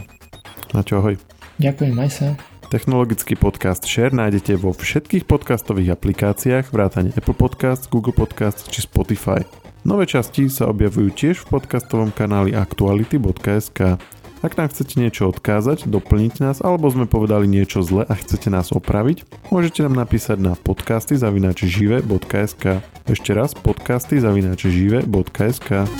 Naťo, 0.72 1.02
ahoj. 1.02 1.14
Ďakujem, 1.60 1.92
maj 1.92 2.10
sa. 2.10 2.49
Technologický 2.70 3.34
podcast 3.34 3.82
Share 3.82 4.14
nájdete 4.14 4.54
vo 4.54 4.70
všetkých 4.70 5.26
podcastových 5.26 5.98
aplikáciách 5.98 6.70
vrátane 6.70 7.10
Apple 7.18 7.34
Podcast, 7.34 7.90
Google 7.90 8.14
Podcast 8.14 8.70
či 8.70 8.86
Spotify. 8.86 9.42
Nové 9.82 10.06
časti 10.06 10.46
sa 10.46 10.70
objavujú 10.70 11.10
tiež 11.10 11.42
v 11.42 11.58
podcastovom 11.58 12.14
kanáli 12.14 12.54
aktuality.sk. 12.54 13.98
Ak 14.46 14.52
nám 14.54 14.70
chcete 14.70 15.02
niečo 15.02 15.34
odkázať, 15.34 15.90
doplniť 15.90 16.46
nás 16.46 16.62
alebo 16.62 16.86
sme 16.94 17.10
povedali 17.10 17.50
niečo 17.50 17.82
zle 17.82 18.06
a 18.06 18.14
chcete 18.14 18.54
nás 18.54 18.70
opraviť, 18.70 19.26
môžete 19.50 19.82
nám 19.82 20.06
napísať 20.06 20.38
na 20.38 20.54
podcasty 20.54 21.18
zavinač 21.18 21.66
žive.sk. 21.66 22.86
Ešte 23.10 23.30
raz 23.34 23.50
podcasty 23.50 24.22
zavinač 24.22 24.70
žive.sk. 24.70 25.90